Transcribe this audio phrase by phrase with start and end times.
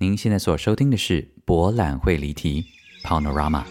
[0.00, 2.64] 您现在所收听的是博览会离题
[3.02, 3.64] Panorama。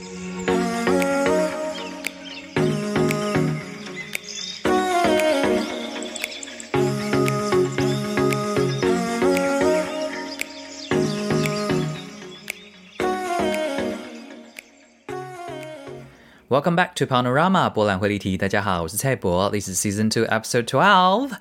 [16.49, 18.37] Welcome back to Panorama 博览会离题。
[18.37, 19.49] 大家好，我是蔡博。
[19.49, 21.31] This is Season Two, Episode Twelve.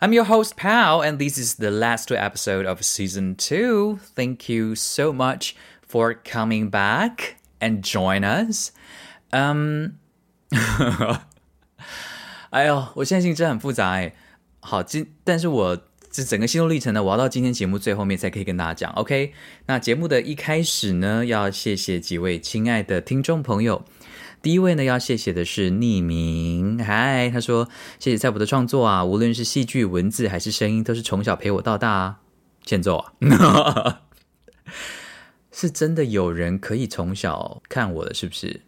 [0.00, 3.98] I'm your host, Pal, and this is the last episode of Season Two.
[4.16, 5.54] Thank you so much
[5.86, 8.70] for coming back and join us.
[9.30, 9.96] Um，
[12.50, 14.14] 哎呦，我现在心情真的很复杂哎。
[14.60, 15.78] 好，今但是我
[16.10, 18.90] 这整个心路历程呢，我要到今天节目最后面才可以跟大家讲。
[18.94, 19.34] OK，
[19.66, 23.84] 那节目的一开始呢，要谢谢几位亲爱的听众朋友。
[24.45, 27.67] 第一位呢，要谢谢的是匿名，嗨，他说
[27.97, 32.17] 谢谢蔡博的创作啊，无论是戏剧、文字还是声音，都是从小陪我到大啊，
[32.63, 34.01] 欠揍啊，
[35.51, 38.61] 是真的有人可以从小看我的，是不是？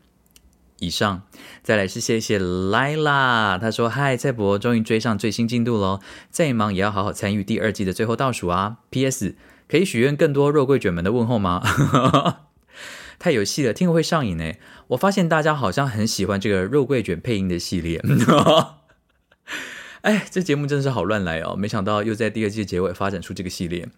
[0.79, 1.21] 以上，
[1.61, 5.99] 再来是谢谢莱拉，他说嗨，蔡博终于追上最新进度喽，
[6.31, 8.77] 再忙也要好好参与第二季的最后倒数啊。
[8.89, 9.35] P.S.
[9.67, 11.61] 可以许愿更多肉桂卷们的问候吗？
[13.19, 14.53] 太有戏了，听了会上瘾呢。
[14.89, 18.01] 我发现大家好像很喜欢这个肉桂卷配音的系列。
[20.01, 21.55] 哎，这节目真的是好乱来哦！
[21.55, 23.89] 没想到又在第二季结尾发展出这个系列。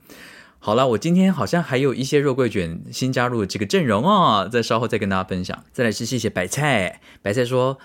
[0.58, 5.64] 好了，我今天好像还有一些肉桂卷新加入这个阵容哦，在稍后再跟大家分享。
[5.72, 7.78] 再来是谢谢白菜，白菜说。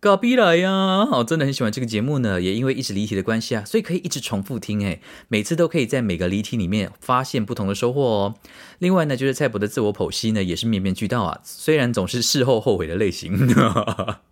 [0.00, 0.70] 隔壁来呀！
[1.12, 8.34] 哦，真的很喜欢这个节目呢，也因为一直离题的关系啊，所以可以一直重复听诶，每次都可以在每个离题里面发现不同的收获哦。
[8.78, 13.36] 另外呢，就是蔡博的自我剖析呢，也是面面俱到啊，虽然总是事后后悔的类型，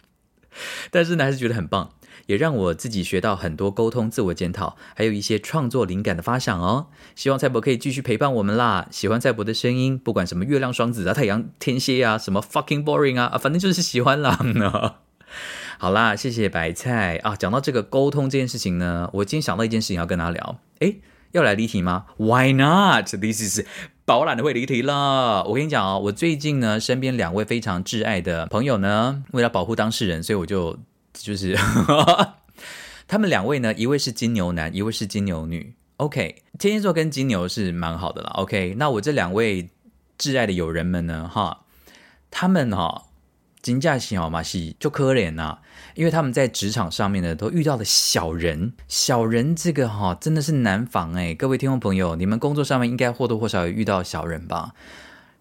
[0.91, 1.91] 但是呢，还是觉得很棒，
[2.25, 6.87] 也让我自己学到很多沟通、自我检讨，还有一些创作灵感的发想哦。
[7.15, 8.89] 希望蔡博可以继续陪伴我们啦！
[8.91, 14.39] 喜欢蔡博的声音，不管什么月亮双子啊、太阳天蝎啊、什么 fucking boring 啊，啊，反正就是喜欢啦。
[15.79, 17.37] 好啦，谢谢白菜啊！
[17.37, 20.59] 讲到这个沟通这件事情呢，我今天想到一件事情要跟他聊。
[20.81, 21.01] 诶，
[21.33, 23.61] 要来离题吗？Why not？This is
[24.05, 25.45] 饱览的会离题了。
[25.45, 30.79] 我跟你讲哦，我最近呢，身边两位非常挚爱的朋友呢，为了保护当事人，所以我就
[31.13, 31.57] 就是
[33.07, 35.75] 他们两位呢，一位是金牛男，一位是金牛女。
[35.99, 38.31] OK，天蝎座跟金牛是蛮好的啦。
[38.37, 39.69] OK，那我这两位
[40.19, 41.65] 挚爱的友人们呢，哈，
[42.31, 43.05] 他们哈。
[43.69, 45.59] 金价小嘛是就可怜呐，
[45.95, 48.73] 因为他们在职场上面呢，都遇到了小人。
[48.89, 51.35] 小人这个哈，真的是难防哎。
[51.35, 54.73] 各位听众朋友，你们工作上面应该或多或少有遇到小人吧？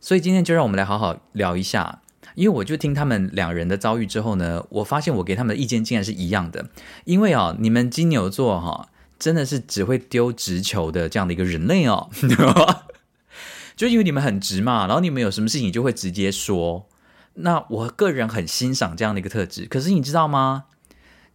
[0.02, 2.02] 所以今天就让我们来好好聊一下。
[2.36, 6.68] 因为我就听他们两人的遭遇之后呢，我发现我给他们的意见竟然是一样的。
[7.06, 12.10] 因为啊，你们金牛座哈，真的是只会丢直球的这样的一个人类哦。
[13.78, 16.90] 就因为你们很直嘛，然后你们有什么事情就会直接说。
[17.40, 20.66] 那我个人很欣赏这样的一个特质，可是你知道吗？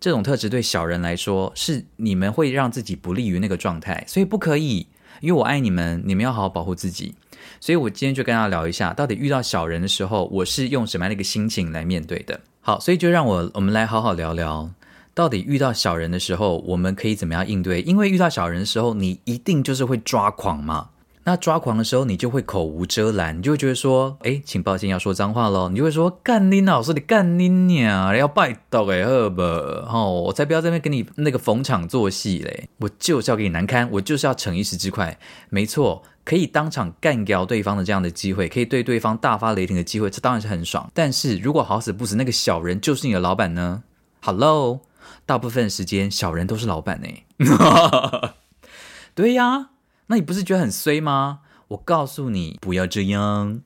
[0.01, 4.89] 这种特质对小人来说，是你们会让自己不利于那个状态，所以不可以。
[5.21, 7.15] 因为我爱你们，你们要好好保护自己。
[7.61, 12.41] 所以我今天就跟大家聊一下，到底遇到小人的时候，我是用什么样的一个心情来面对的。
[12.61, 14.69] 好，所以就让我我们来好好聊聊，
[15.15, 17.81] 到底遇到小人的时候，我们可以怎么样应对？
[17.83, 20.89] 因为遇到小人的时候，你一定就是会抓狂嘛。
[21.25, 25.69] 那抓狂的时候，你就会口无遮拦，你就会觉得说，哎，请抱歉，要说脏话喽。
[25.69, 35.17] 你就会说，干你老师，你干你娘，要拜倒给赫吧，吼，我才不要在那边跟你那个逢场作戏嘞，我就是要给你难堪，我就是要逞一时之快。
[35.49, 40.91] 没错，可以当场干掉对方的这样的机会，可以对对方大发雷霆的机会，这当然是很爽。
[40.93, 43.85] 但是如果好死不死那个小人就是你的老板呢
[44.23, 44.81] ？Hello，
[45.25, 47.09] 大部分时间小人都是老板呢。
[49.15, 49.69] 对呀。
[50.13, 51.39] 那你不是觉得很衰吗？
[51.69, 53.63] 我告诉你，不要这样。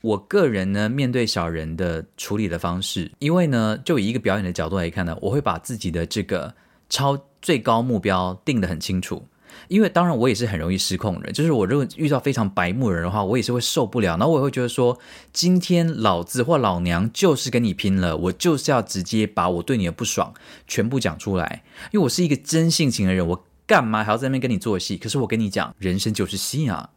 [0.00, 6.52] 我个人呢，面对小人的处理的方式，因为呢，就以一个表演的角度来看呢，我会把自己的这个
[6.88, 9.28] 超最高目标定得很清楚。
[9.68, 14.16] 因为当然，我也是很容易失控的人，就是我如果遇到非常白目人的话，我也是会受不了。
[14.16, 14.98] 然后我也会觉得说，
[15.32, 20.34] 今天老子或老娘就是跟你拼了，我就是要直接把我对你的不爽
[20.66, 21.62] 全部讲出来。
[21.92, 23.45] 因为我是一个真性情的人，我。
[23.66, 24.96] 干嘛还要在那边跟你做戏？
[24.96, 26.90] 可是我跟你讲，人生就是戏啊！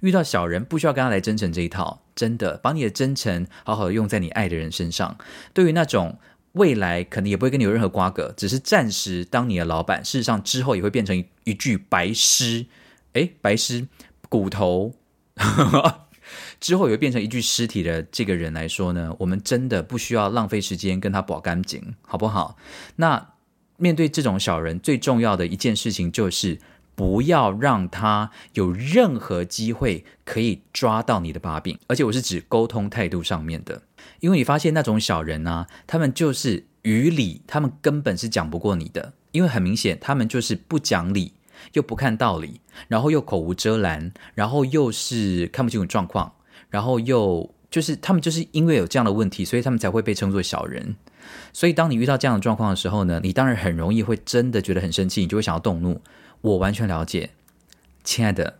[0.00, 2.02] 遇到小人，不需要跟他来真诚这一套。
[2.16, 5.16] 真的，把你的真诚好好的用在你爱的人身上。
[5.54, 6.18] 对于那种
[6.52, 12.66] 未来可能也不会跟你有任何瓜葛，只是暂时当你的老板，事实上之后也会变成一具白尸。
[13.12, 13.86] 诶，白尸
[14.28, 14.94] 骨头
[16.58, 22.56] 之后也会变成一具尸体的这个人来说呢，我们真的不需要浪费时间跟他保干净，好不好？
[22.96, 23.28] 那。
[23.76, 26.58] 面对这种小人，最重要的一件事情就是
[26.94, 33.82] 不要让他有任何机会可以抓到你的把柄，而且我是指沟通态度上面的，
[34.20, 41.34] 因为你发现那种小人呢，他们就是于理，他们根本是讲不过你的，因为很明显，他们就是不讲理，
[41.74, 46.32] 又不看道理，然后又口无遮拦，然后又是看不清楚状况，
[46.70, 50.96] 然后又就是他们就是因为有这样的问题，所以他们才会被称作小人。
[51.52, 56.00] 所以当你遇到这样的状况的时候呢，你当然很容易会真的觉得很生气，你就会想要动怒。
[56.42, 57.30] 我完全了解，
[58.04, 58.58] 亲爱的，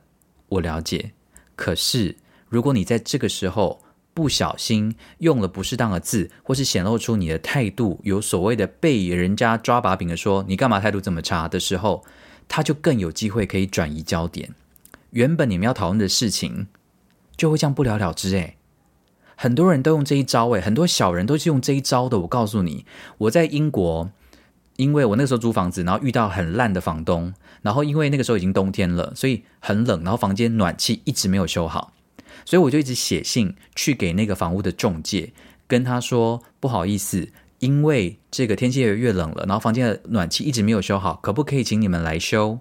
[0.48, 1.12] 我了解。
[1.54, 2.16] 可是，
[2.48, 3.80] 如果你在这个时候
[4.12, 12.04] 不小心用了不适当的字，或是显露出你的态度有所谓的被人家抓把柄的说你干嘛态度这么差的时候，
[12.48, 14.54] 他就更有机会可以转移焦点。
[15.10, 16.66] 原本你们要讨论的事情，
[17.36, 18.30] 就会这样不了了之。
[18.34, 18.55] 诶，
[19.36, 22.18] 很多人都用这一招，诶，很多小人都是用这一招的。
[22.18, 22.84] 我告诉你，
[23.18, 24.10] 我在英国。
[24.76, 31.94] 因为我那时候租房子，然后遇到很烂的房东，然后因为那个时候已经冬天了，所以很冷，然后房间暖气一直没有修好，
[32.44, 35.32] 所以我就一直写信去给那个房屋的中介，
[35.66, 37.30] 跟他说不好意思，
[37.60, 42.58] 因为这个天气越越冷了，然后房间的暖气一直没有修好，可不可以请你们来修，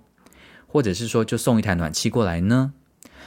[0.68, 2.72] 或者是说就送一台暖气过来呢？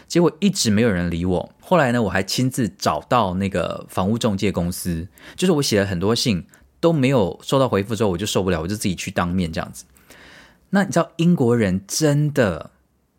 [0.08, 5.06] 结果一直没有人理我，后来呢，我还亲自找到那个房屋中介公司，
[5.37, 6.44] 就是我写了很多信。
[6.81, 9.84] 都没有收到回复之后，我就受不了，我就自己去当面这样子。
[10.70, 12.70] 那你知道英国人真的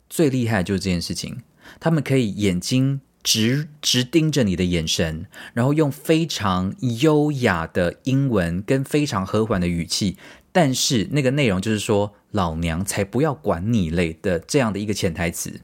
[0.10, 1.42] 最厉害就是这件事情，
[1.78, 10.16] 他们可以眼睛直直盯着你的眼神，然后用非常优雅的英文跟非常和缓的语气，
[10.54, 15.60] 但是那个内容就是说“老娘才不要管你嘞”的这样的一个潜台词。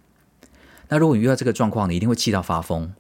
[0.89, 2.93] 那如果你遇到这个状况，你一定会气到发疯。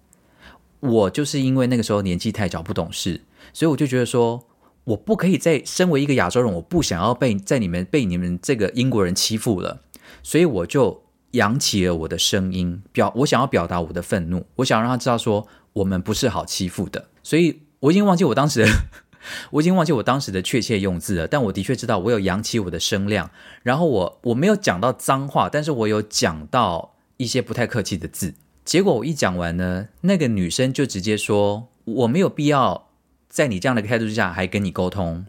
[0.79, 3.21] 我就是因为那个时候年纪太小不懂事，
[3.53, 4.47] 所以我就觉得说。
[4.85, 9.81] 我不可以再身为一个亚洲人，我不想要被在你们被你们这个英国人欺负了，
[10.21, 11.01] 所以我就
[11.31, 17.09] 扬起了我的声音，表我想要表达我的愤怒，我想让他知道说我们不是好欺负的。
[17.23, 18.63] 所以我已经忘记我当时，
[19.49, 23.31] 我已经忘记我当时的确切用字了，但我的确知道我有扬起我的声量，
[23.63, 28.33] 然后我我没有讲到脏话，但是我有讲到一些不太客气的字。
[28.63, 32.89] 结果我一讲完呢，那个女生就直接说我没有必要。
[33.27, 35.25] 在你这样的态度之下，还跟你沟通，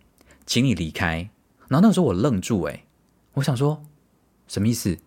[0.46, 1.28] 请你离开。
[1.66, 2.84] 然后那个时候我愣住，诶，
[3.32, 3.82] 我想说
[4.46, 4.98] 什么意思？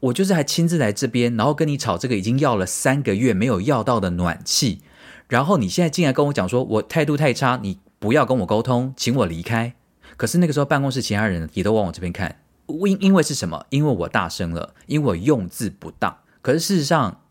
[0.00, 4.80] 我就是还亲自来这边，然后跟你吵这个已经要了三个月没有要到的暖气，
[5.28, 9.74] 然后你现在竟然跟我讲说我态度太差，你不要跟我沟通，请我离开。
[10.16, 12.40] 可是那个时候办公室其他人也都往我这边看，
[12.86, 13.66] 因因为是什么？
[13.70, 16.18] 因为我大声了，因为我用字不当。
[16.42, 17.22] 可是事实上，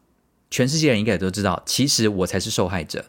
[0.52, 3.06] 全世界人应该也都知道，其实我才是受害者。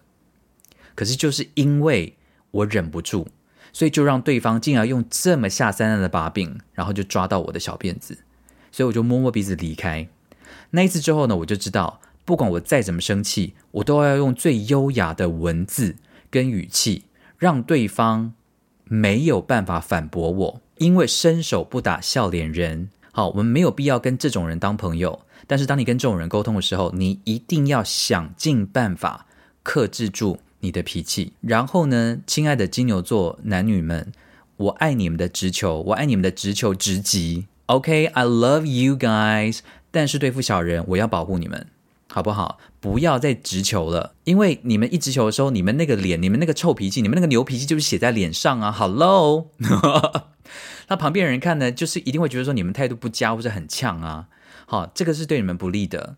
[0.95, 2.17] 可是就是因为
[2.51, 3.27] 我忍不住，
[3.73, 8.19] 所以就让对方竟然用这么下三滥的把柄，然后就抓到我的小辫子，
[8.71, 10.09] 所以我就摸摸鼻子离开。
[10.71, 15.97] 那一次之后呢，我就知道，不管我再怎么生气，我都要用最优雅的文字
[16.31, 17.05] 跟语气，
[17.39, 18.35] 让对方
[18.85, 20.63] 没有办法反驳我。
[20.81, 25.21] 因为伸手不打笑脸人，好，我们没有必要跟这种人当朋友。
[25.47, 29.27] 但是当你跟这种人沟通的时候，你一定要想尽办法
[29.63, 30.39] 克制住。
[30.63, 34.13] 你的脾气，然后呢，亲爱的金牛座男女们，
[34.59, 37.47] 我爱你们的直球，我爱你们的直球直击。
[37.65, 39.61] OK，I love you guys。
[39.91, 41.67] 但是对付小人，我要保护你们，
[42.09, 42.59] 好不好？
[42.79, 48.71] 不要再直球了，因为你们一直球的时候，你们那个脸，你们那个臭脾气，你们那个牛脾气，就是写在脸上啊。
[48.71, 49.49] Hello，
[50.91, 54.29] 那旁边人看呢，就是一定会觉得说你们态度不佳或者很呛啊。
[54.67, 56.17] 好，这个是对你们不利的，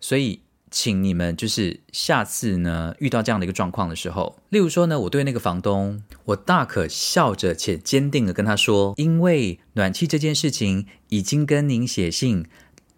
[0.00, 0.40] 所以。
[0.68, 12.44] 请你们就是下次呢遇到这样的一个状况的时候，例如说呢，我对那个房东，我大可笑着且坚定的跟他说，因为暖气这件事情已经跟您写信，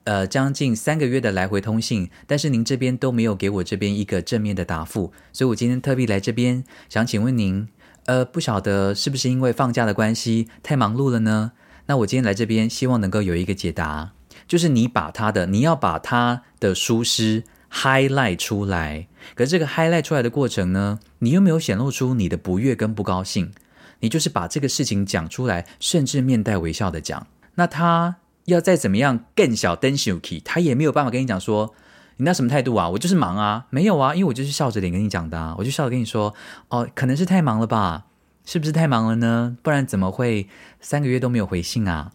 [0.05, 7.69] 呃，将近三个月的来回通信，但是您这边都没有给我这边一个正面的答复，所以我今天特地来这边，想请问您，
[8.09, 11.53] 呃，不晓得是不是因为放假的关系太忙碌了呢？
[11.87, 14.12] 那我今天来这边，希望能够有一个解答，
[14.47, 17.45] 就是你把他的，你要把他的疏失。
[17.71, 23.53] highlight 出来，可是这个 highlight 出来的过程呢，你又没有显露出你的不悦跟不高兴，
[24.00, 27.27] 你就是把这个事情讲出来，甚至面带微笑的讲。
[27.57, 31.75] 那他要再怎么样更小灯 s h k 他也没有办法跟你讲说
[32.19, 32.89] 你那什么态度啊？
[32.91, 36.35] 我就是忙啊，没有啊，因为我就是笑着脸跟你讲的，啊，我就笑着跟你说，
[36.69, 38.05] 哦，可能是太忙了吧？
[38.45, 39.57] 是不是太忙了呢？
[39.63, 40.49] 不然怎么会
[40.81, 42.13] 三个月都没有回信啊？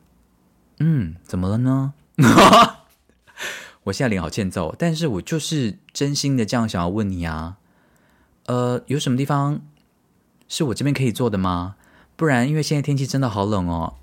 [0.79, 1.93] 嗯，怎么了呢？
[3.86, 7.57] 我现在脸好欠揍，但是我就是真心的这样想要问你啊，
[8.45, 9.62] 呃，有什么地方
[10.48, 11.75] 是我这边可以做的吗？
[12.15, 13.95] 不然因为现在天气真的好冷哦，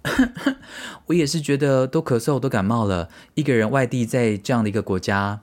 [1.06, 5.40] 我也是觉得都咳嗽都感冒了，一个人外地在这样的一个国家，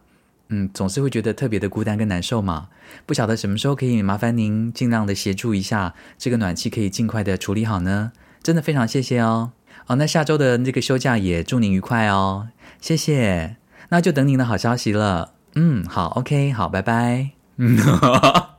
[0.50, 2.70] 嗯，总是会觉得特别的孤单跟难受嘛。
[3.06, 8.12] 不晓得什么时候可以麻烦您尽量的协助一下，这个暖气可以尽快的处理好呢？
[8.42, 9.52] 真的非常谢谢哦。
[9.88, 12.50] 哦，那下周的这个休假也祝您愉快哦，
[12.80, 13.58] 谢谢。
[13.90, 15.34] 那就等您的好消息了。
[15.56, 17.32] 嗯，好，OK，好，拜拜。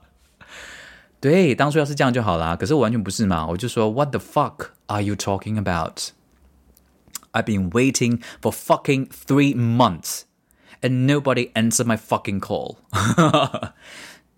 [1.21, 6.11] 对，当初要是这样就好啦，可是我完全不是嘛，我就说 What the fuck are you talking about?
[7.33, 10.23] I've been waiting for fucking three months
[10.80, 12.76] and nobody answer my fucking call.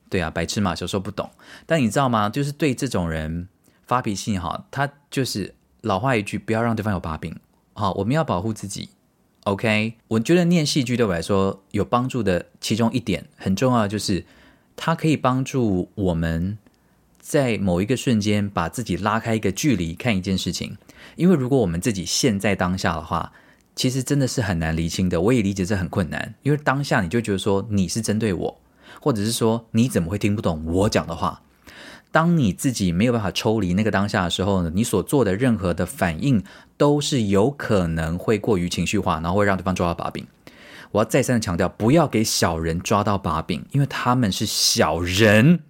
[0.08, 1.30] 对啊，白痴嘛，小时候不懂。
[1.66, 2.28] 但你知道吗？
[2.28, 3.48] 就是对这种人
[3.86, 7.38] 发脾气哈，他就是老话一句，不要让对方有把柄。
[7.74, 8.90] 好，我们要保护自己。
[9.44, 14.26] OK，我觉得念戏剧对我来说有帮助的其中一点很重要，就是
[14.76, 16.58] 它可以帮助我们
[17.18, 20.76] 在某一个瞬间把自己拉开一个距离看一件事情。
[21.16, 23.32] 因为如果我们自己现在当下的话，
[23.74, 25.20] 其实真的是很难厘清的。
[25.20, 28.60] 我也理解这很困难，因为当下你就觉得说你是针对我，
[29.00, 31.42] 或者是说你怎么会听不懂我讲的话。
[32.12, 36.42] 当你自己没有办法抽离那个当下的时候呢，你所做的任何的反应
[36.76, 40.26] 都是有可能会过于情绪化，然后会让对方抓到把柄。
[40.90, 45.60] 我要再三的强调，不要给小人抓到把柄，因为他们是小人。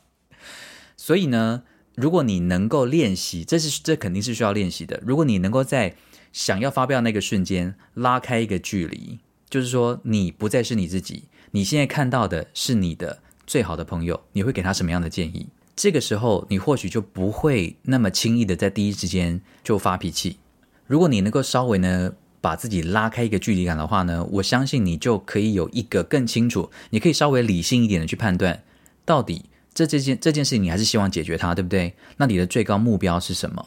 [0.96, 4.98] 所以呢，如果你能够练习，这是这肯定是需要练习的。
[5.04, 5.94] 如果你能够在
[6.32, 9.18] 想要发飙那个瞬间拉开一个距离，
[9.48, 13.20] 就是说你不再是你自己，你现在看到的是你的。
[13.46, 15.44] 最好的朋友，你会给他什么样的建议？
[15.74, 20.36] 这个时候，你或许就不会那么轻易的在第一时间就发脾气。
[20.86, 28.62] 如果你能够稍微呢把自己拉开一个距离感的话呢，我相信你就可以有一个更清楚，你可以稍微理性一点的去判断，
[29.04, 31.92] 到底这这件这件事情你还是希望解决它，对不对？
[32.18, 33.66] 那你的最高目标是什么？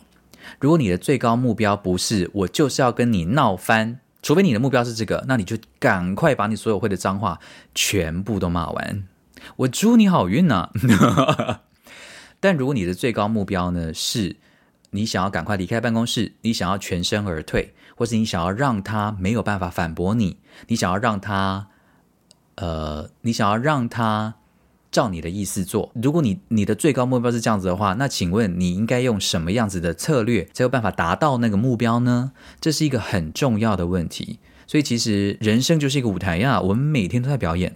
[0.59, 7.39] 如果你的最高目标不是我就是要跟你闹翻，除非你的目标是这个，那你就赶快把你所有会的脏话
[7.75, 9.03] 全部都骂完。
[9.57, 10.69] 我祝你好运呢，
[12.39, 14.37] 但如果你的最高目标呢，是
[14.91, 21.67] 你想要赶快离开办公室，你想要全身而退，或是你想要让他没有办法反驳你，你想要让他，
[22.55, 24.35] 呃，你想要让他
[24.93, 25.91] 照你的意思做。
[26.01, 32.31] 如果你你的最高目标是这样子的话，那请问你应该用什么样子的策略才有办法达到那个目标呢？
[32.61, 34.39] 这是一个很重要的问题。
[34.65, 37.75] 所以其实人生就是一个舞台呀，我们每天都在表演。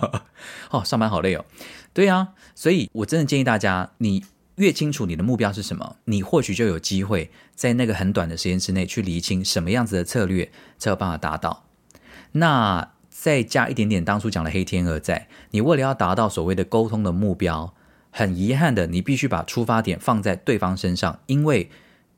[0.70, 1.44] 哦，上班好累哦。
[1.92, 11.64] 对呀，所以我真的建议大家，你越清楚你的目标是什么，你或许就有机会在那个很短的时间之内去厘清什么样子的策略才有办法达到。
[12.32, 12.91] 那
[13.22, 17.72] 再加一点点当初讲的黑天鹅，在你为了要达到所谓的沟通的目标，
[18.10, 21.70] 很遗憾的，你必须把出发点放在对方身上，因为。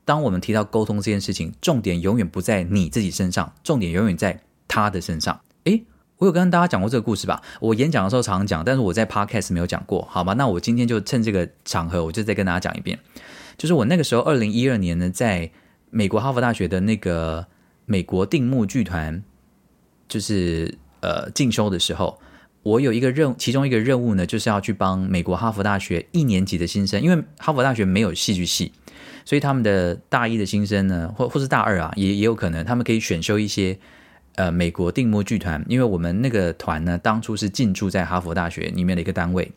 [0.07, 5.41] 当我们提到沟通这件事情，重点永远不在你自己身上，重点永远在他的身上。
[5.65, 5.83] 诶，
[6.19, 7.41] 我有跟大家讲过这个故事吧？
[7.59, 10.35] 我演讲的时候常常讲，但是我在 podcast 没有讲过，好吧？
[10.35, 12.99] 那我今天就趁这个场合，我就再跟大家讲一遍。
[13.57, 15.51] 就是我那个时候，二零一二年呢，在
[15.89, 17.47] 美国哈佛大学的那个
[17.87, 19.25] 美国定目剧团，
[20.07, 22.19] 就是呃进修的时候，
[22.63, 28.73] 我有一个任，其中一个任务呢，就是要去帮美国哈佛大学一年级的新生，因为哈佛大学没有戏剧系。
[29.27, 33.79] 所以他们的大一的新生呢，或或是大二啊，也也有可能，他们可以选修一些
[34.35, 39.51] 呃美国定模剧团，因为我们那个团呢，当初是进驻在哈佛大学里面的一个单位，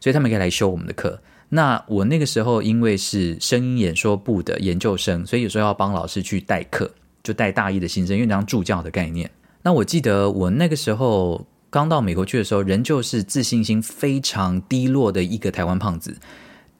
[0.00, 1.20] 所以他们可以来修我们的课。
[1.50, 6.90] 那我那个时候因为是声音演说部的研究生，所以有时候要帮老师去代课，
[7.22, 9.30] 就带大一的新生，因为当助教的概念。
[9.62, 16.16] 那我记得我那个时候刚到美国去的时候，仍旧是自信心非常低落的一个台湾胖子，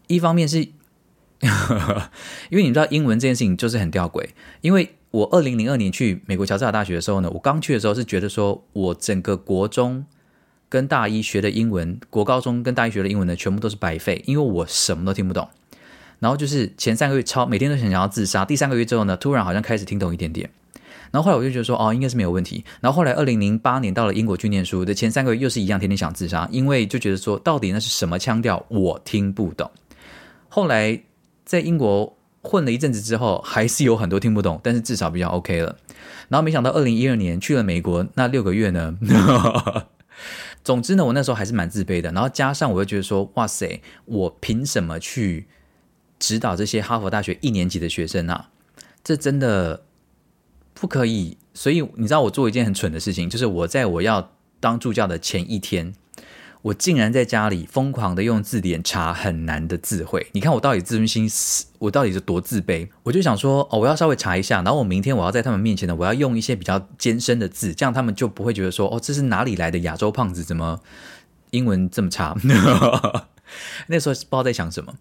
[0.06, 0.68] 一方面是。
[2.50, 4.28] 因为你知道英文这件事情就是很吊诡。
[4.60, 10.06] 因为我二零零二年去美国乔治亚大学的时候呢，我刚去的时候是觉得说我整个国中
[10.68, 15.48] 跟大一学的英文，国高中跟大一学的英文呢，全部都是白费，因为我什么都听不懂。
[16.20, 20.48] 然后就是前三个月超每天都很想要自杀，第三个月之后呢，突然好像开始听懂一点点。
[21.12, 22.64] 然后后来我就觉得说哦，应该是没有问题。
[22.80, 29.70] 然后后来二零零八年到了英国去念书的前三个月又是一样，天天想自杀，因为就觉得说到底那是什么腔调，我听不懂。
[30.48, 31.00] 后来。
[31.44, 35.76] 在英国混了一阵子之后，还是有很多听不懂，但是至少比较 OK 了。
[36.28, 38.96] 然后没想到二零一二年去了美国那六个月呢，
[40.62, 42.12] 总之呢，我那时候还是蛮自卑的。
[42.12, 45.46] 然后加上我又觉得说，哇塞，我凭什么去
[46.20, 48.48] 指导这些哈佛大学一年级的学生啊？
[49.02, 49.82] 这真的
[50.82, 51.38] 不可以。
[51.54, 55.94] 所以你知道我做一件很蠢的事情，就是我在我要当助教的前一天，
[56.62, 60.26] 我竟然在家里疯狂的用字典查很难的字汇。
[60.32, 61.30] 你看我到底自尊心，
[61.78, 62.88] 我到底是多自卑？
[63.04, 70.80] 我就想说，哦，我要稍微查一下，然后我明天我要在他们面前呢，我要用一些比较艰深的字，这样他们就不会觉得说，哦，这是哪里来的亚洲胖子，怎么
[71.50, 72.34] 英文这么差？
[73.86, 74.92] 那时候不知道在想什么。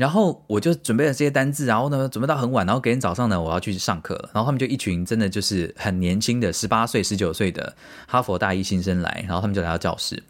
[0.00, 4.14] 然后我就准备了这些单字，然后呢，准备到很晚，然后隔天早上呢，我要去上课。
[4.32, 7.76] 然后他们就一群真的就是很年轻的十八岁、十九岁的
[8.06, 10.22] 哈佛大一新生来，然后他们就来到教室。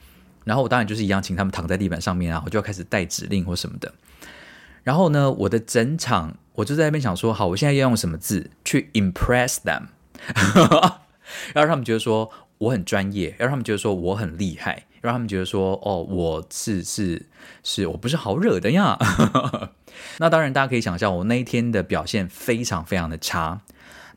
[0.42, 3.94] 然后我当然就是一样，请他们躺在地板上面啊，我就要开始带指令或什么的。
[4.82, 9.84] 然后呢，我的整场我就在那边想说，好，我现在要用什么字去 impress them，
[11.54, 14.86] 让他们觉得说我很专业，让他们觉得说我很厉害。
[15.00, 17.26] 让他们觉得说，哦，我是是
[17.62, 18.98] 是我不是好惹的呀。
[20.18, 23.60] 那当然，大家可以想象，我那一天的表现非常非常的差。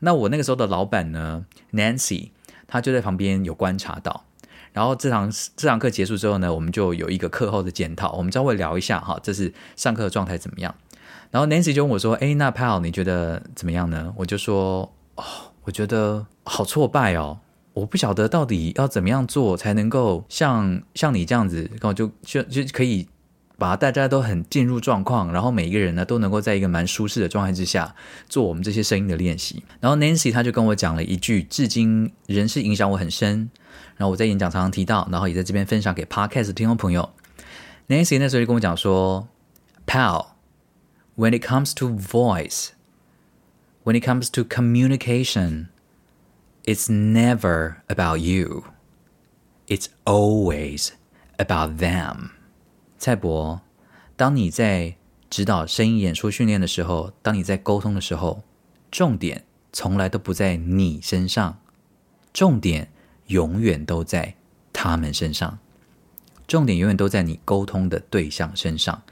[0.00, 2.30] 那我那个时候的老板呢，Nancy，
[2.66, 4.24] 他就在旁边有观察到。
[4.72, 10.74] 然后这堂这堂课结束之后呢，我们就有一个课后的检讨，我们稍微聊一下哈，这是上课的状态怎么样。
[11.30, 14.12] 然后 Nancy 就问我说，哎，那 Pal 你觉得怎么样呢？
[14.16, 15.24] 我就说，哦，
[15.62, 17.38] 我觉得好挫败哦。
[17.74, 23.06] 我不晓得到底要怎么样做才能够像像你这样子，然后就就就可以
[23.58, 27.94] 把大家都很进入状况，然后每一个人呢都能够在一个蛮舒适的状态之下
[28.28, 29.62] 做我们这些声音的练习。
[29.80, 33.50] 然后 Nancy 他就跟我讲了一句，至今仍是影响我很深。
[33.96, 37.10] 然后我在演讲常常提到，然后也在这边分享给 Podcast 听众朋友。
[37.88, 39.28] Nancy 那时候就跟我讲说
[39.86, 45.66] ，Pal，when it comes to voice，when it comes to communication。
[46.66, 48.64] It's never about you.
[49.66, 50.88] It's always
[51.36, 52.30] about them.
[52.98, 53.60] 蔡博，
[54.16, 54.96] 当你在
[55.28, 58.42] 指导声音演说训练的时候，当你在沟通的时候，
[58.90, 59.44] 重点
[59.74, 61.58] 从来都不在你身上，
[62.32, 62.88] 重点
[63.26, 64.34] 永远都在
[64.72, 65.58] 他们身上。
[66.46, 69.02] 重点永远都在你沟通的对象身上。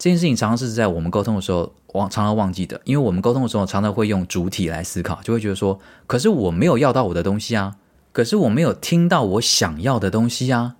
[0.00, 5.78] 这件事情常常是在我们沟通的时候忘常常忘记的，因为我们沟通的时候常常会用主体来思考，就会觉得说
[6.08, 7.76] ：“可是我没有要到我的东西啊，
[8.10, 10.76] 可是我没有听到我想要的东西啊。”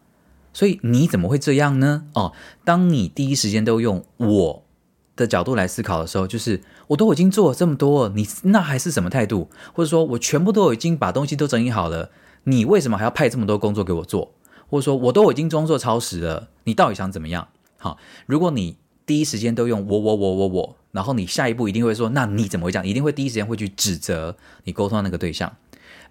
[0.55, 2.05] 所以你怎么会这样呢？
[2.15, 2.33] 哦，
[2.65, 4.63] 当你第一时间都用我
[5.15, 9.51] 的角度来思考的时候，就是我都已经做了这么多，你那还是什么态度？
[9.75, 12.11] 或者说我全部都已经把东西都整理好了，
[12.45, 14.33] 你为什么还要派这么多工作给我做？
[14.71, 17.49] 或者说，我都已经装作超时了，你到底想怎么样？
[17.77, 18.79] 好，如果你
[19.11, 22.87] 第一时间都用我我我我我，然后你下一步一定会说，那你怎么会这样？
[22.87, 25.53] 一定会第一时间会去指责你沟通的那个对象。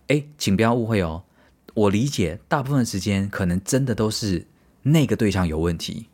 [0.10, 1.24] 哎，请不要误会哦，
[1.76, 4.46] 我理解大部分时间可能真的都是
[4.84, 6.08] 那个对象有问题，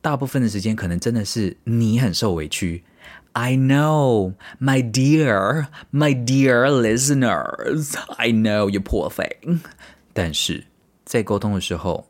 [0.00, 2.84] 大部分的时间可能真的是你很受委屈。
[3.32, 9.58] I know, my dear, my dear listeners, I know you poor thing。
[10.12, 10.66] 但是。
[11.04, 12.06] 在沟通的时候，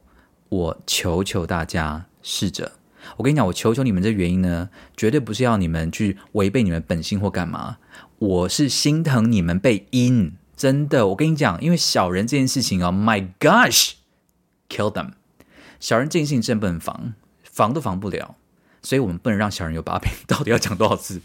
[0.48, 2.72] 我求求大家试着。
[3.18, 7.78] 我跟你讲，我求求你们这原因呢，绝对不是要你们去违背你们本性或干嘛。
[8.20, 11.09] 我是心疼你们被阴，真的。
[11.09, 15.11] 我跟你讲，因为小人这件事情啊，My gosh，kill them。
[15.81, 18.37] 小人这件事情真不能防，防都防不了。
[18.81, 20.09] 所以我们不能让小人有把柄。
[20.28, 21.20] 到底要讲多少次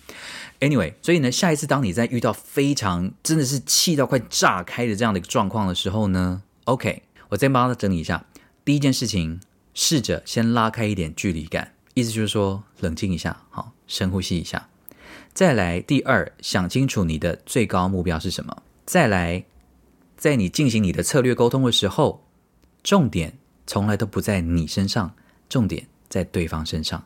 [0.59, 7.03] ？Anyway，所以呢，下一次当你在遇到非常真的是气到快炸开的这样的一个状况的时候呢，OK。
[7.29, 8.25] 我再帮他整理一下。
[8.65, 9.39] 第一件事情，
[9.73, 14.67] 试着先拉开一点距离感，意思就是说冷静一下，好，深呼吸一下。
[15.33, 18.55] 再来，第二，想清楚你的最高目标是什么。
[18.85, 19.43] 再来，
[20.17, 22.23] 在你进行你的策略沟通的时候，
[22.83, 23.33] 重点
[23.65, 25.13] 从来都不在你身上，
[25.49, 27.03] 重点在对方身上。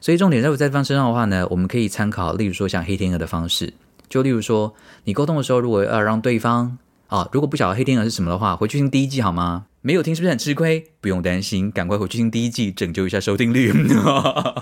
[0.00, 3.74] 所以，重点在不在对方身上的话呢，我们可以参考，例如说像黑天鹅的方式，
[4.08, 4.74] 就例如说
[5.04, 6.78] 你沟通的时候，如果要让对方。
[7.08, 9.66] 啊，如果不晓得黑天鹅是什么的话，回去听第一季好吗？
[9.82, 10.84] 没有听是不是很吃亏？
[11.00, 13.70] 不用担心，赶快回去听第一季，拯救一下收听率。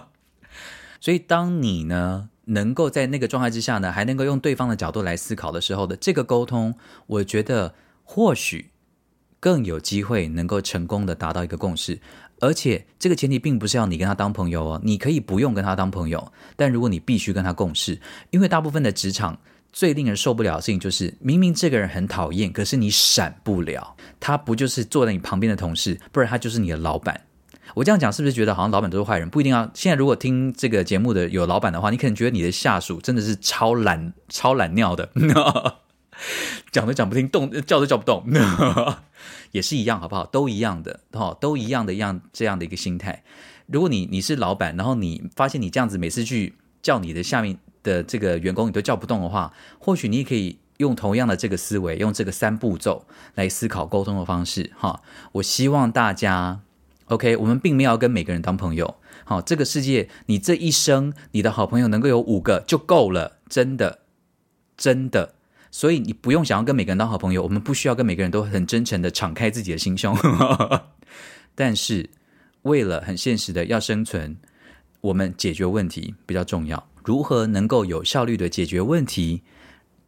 [1.01, 6.75] 所以，当你呢能够在那个状态之下呢，还能够用对方的角度来思考的时候的这个沟通，
[7.07, 8.71] 我觉得或许
[9.39, 12.01] 更有机会能够成功的达到一个共识。
[12.41, 18.01] 而且，这个前提并不是要你跟他当朋友哦，你可以不用跟他当朋友，但如果你必须跟他共事，
[18.31, 19.39] 因为大部分的职场。
[19.73, 23.97] 最令人受不了的事情就是，明明这个人很讨厌，可是你闪不了。
[24.21, 27.23] 他不就是坐在你旁边的同事，不然他就是你的老板。
[27.75, 29.31] 我这样讲是不是觉得好像老板都是坏人？
[29.31, 29.71] 不一定要。
[29.73, 35.09] 现在如果听这个节目的有老板的话，你可能觉得你的下属真的是超懒、 超懒尿的，
[36.71, 38.27] 讲都讲不听，动叫都叫不动，
[39.53, 40.27] 也是一样，好不好？
[40.27, 43.25] 都一样的，哈，都一样的，样这样的一个心态。
[43.67, 47.57] 如果你你是老板，然后你发现你这样子每次去叫你的下面。
[47.83, 55.03] 的这个员工你都叫不动的话，或许你也可以用同样的这个思维，用这个三步骤来思考沟通的方式哈。
[55.33, 56.61] 我希望大家
[57.07, 58.97] OK，我们并没有要跟每个人当朋友。
[59.25, 64.01] 好，这个世界，你这一生，你的好朋友能够有五个就够了，真的，
[64.77, 65.35] 真的。
[65.71, 70.17] 所以你不用想要跟每个人当好朋友，我们不需要跟每个人都很真诚的敞开自己的心胸。
[71.55, 72.11] 但是，
[72.63, 74.37] 为了很现实的要生存，
[75.01, 76.87] 我们解决问题比较重要。
[77.05, 79.43] 如何能够有效率的解决问题，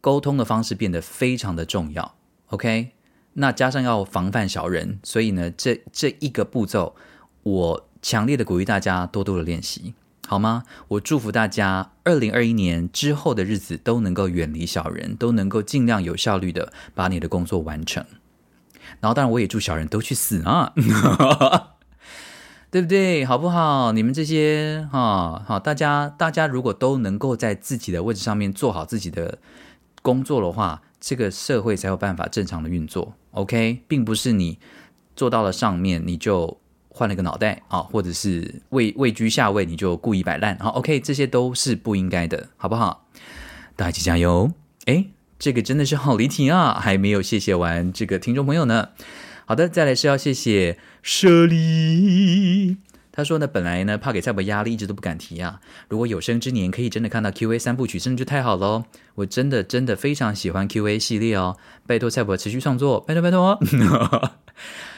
[0.01, 2.15] 沟通的方式变得非常的重要。
[2.47, 2.91] OK，
[3.33, 6.95] 那加上要防范小人，所以呢，这这一个步骤，
[7.43, 9.93] 我强烈的鼓励大家多多的练习，
[10.27, 10.63] 好吗？
[10.89, 18.05] 我祝福大家，二零二一年之后的日子都能够远离小人，都能够尽量有效率的把你的工作完成。
[19.01, 20.73] 然后，当然我也祝小人都去死啊！
[22.75, 23.23] 对不对？
[23.23, 23.93] 好不好？
[23.93, 29.37] 你们这些哈好，大家大家如果都能够在自己的位置上面做好自己的
[30.01, 33.13] 工作的话，这个社会才有办法正常的运作。
[33.31, 34.59] OK，并不是你
[35.15, 36.57] 做到了上面你就
[36.89, 40.57] 换了个脑袋啊，或者是位位居下位你就故意摆烂。
[40.59, 43.05] 好，OK，这些都是不应该的，好不好？
[43.77, 44.51] 大家一起加油！
[44.83, 45.05] 哎，
[45.39, 48.89] 这个真的是好离题啊，还没有谢谢完这个听众朋友呢。
[49.45, 52.77] 好的，再来是要谢谢舍利。
[53.11, 55.61] 他说呢，本来呢怕给蔡伯压力，一直都不敢提啊。
[55.87, 58.83] 如果有生之年可以真的看到 Q A 三部曲，真的就太好喽。
[59.15, 61.55] 我真的真的非常喜欢 Q A 系列哦，
[61.87, 63.57] 拜托蔡伯持续创作，拜托拜托。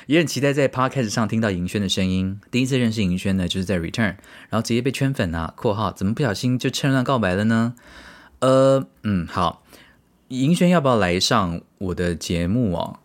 [0.08, 2.40] 也很期待在 Podcast 上听到银轩的声音。
[2.50, 4.16] 第一次认识银轩呢，就是在 Return，
[4.50, 5.54] 然后直接被圈粉啊。
[5.56, 7.76] 括号怎么不小心就趁乱告白了呢？
[8.40, 9.64] 呃，嗯，好，
[10.30, 13.00] 银轩要不要来上我的节目哦？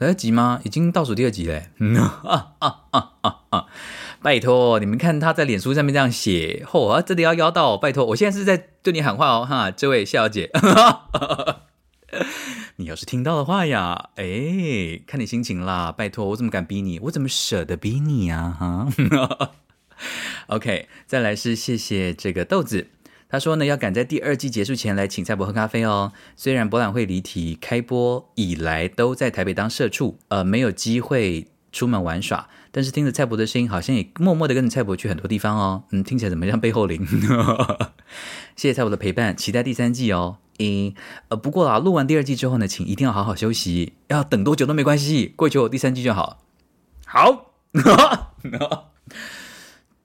[0.00, 0.62] 来得及吗？
[0.64, 1.68] 已经倒数第二集嘞！
[1.98, 2.24] 啊
[2.58, 3.66] 啊啊啊啊！
[4.22, 7.76] 拜托，你们看他在脸书上面这样写，嚯，真的要邀到！
[7.76, 10.50] 拜托，我现在是在对你喊话哦，哈，这位小姐，
[12.76, 16.98] 你要是听到的话呀，哎，看你心情啦，拜托，我怎么敢逼你？
[17.00, 18.56] 我怎么舍得逼你呀？
[18.58, 18.88] 哈
[20.46, 22.86] ，OK，再来是谢谢这个豆子。
[23.30, 26.12] 他说呢，要赶在第二季结束前来请蔡伯喝咖啡哦。
[26.34, 35.84] 虽然博览会离题，开播以来都在台北当社畜，呃，没有机会出门玩耍，但是听着蔡伯的声音，好像也默默的跟着蔡伯去很多地方哦。
[35.92, 37.06] 嗯，听起来怎么像背后灵？
[38.56, 40.38] 谢谢蔡伯的陪伴，期待第三季哦。
[40.58, 40.92] 嗯，
[41.28, 46.42] 呃，不过啊，录完第二季之后呢，请一定要好好休息，要等多久都没关系，过久第三季就好。
[47.06, 47.52] 好，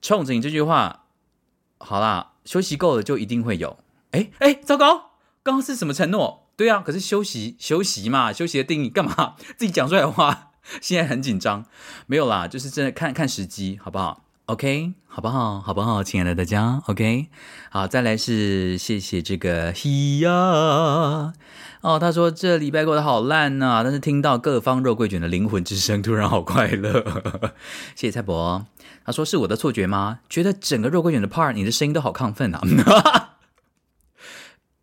[0.01, 1.05] 冲着你这句话，
[1.79, 2.33] 好啦。
[2.45, 3.77] 休息够了就一定会有。
[4.11, 5.11] 哎哎，糟糕，
[5.43, 6.47] 刚刚是什么承诺？
[6.55, 9.35] 对啊，可是休息休息嘛，休息的定义干嘛？
[9.57, 11.65] 自己讲出来的话，现在很紧张。
[12.07, 15.59] 没有啦，就是真的看看时机，好不好？OK，好不好？
[15.59, 16.01] 好不好？
[16.01, 17.27] 亲爱的大家，OK，
[17.69, 21.33] 好，再来是谢谢这个 He 呀。
[21.81, 27.03] 哦，他说这礼拜过得好烂呐，但是听到各方肉桂卷的灵魂之声，突然好快乐。
[27.95, 28.65] 谢谢蔡伯。
[29.05, 30.19] 他说：“是我的错觉吗？
[30.27, 32.61] 觉得整个肉桂卷的 part，你的声音都好亢奋啊！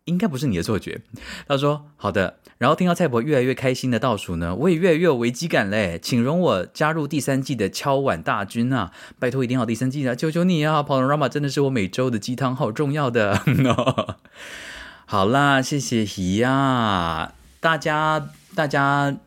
[0.05, 1.01] 应该不是你的错觉。”
[1.47, 5.99] 他说：“好的。”然后听到蔡伯越来越开心的倒数呢，我也越来越有危机感嘞。
[6.01, 8.93] 请容我加入第三季的敲碗大军啊！
[9.19, 10.15] 拜托一定要第三季啊！
[10.15, 13.41] 求求你啊！p a n o r a m a 真的是我每周的鸡汤，好重要的。
[15.05, 17.33] 好啦，谢谢姨呀！
[17.59, 19.17] 大家、大家、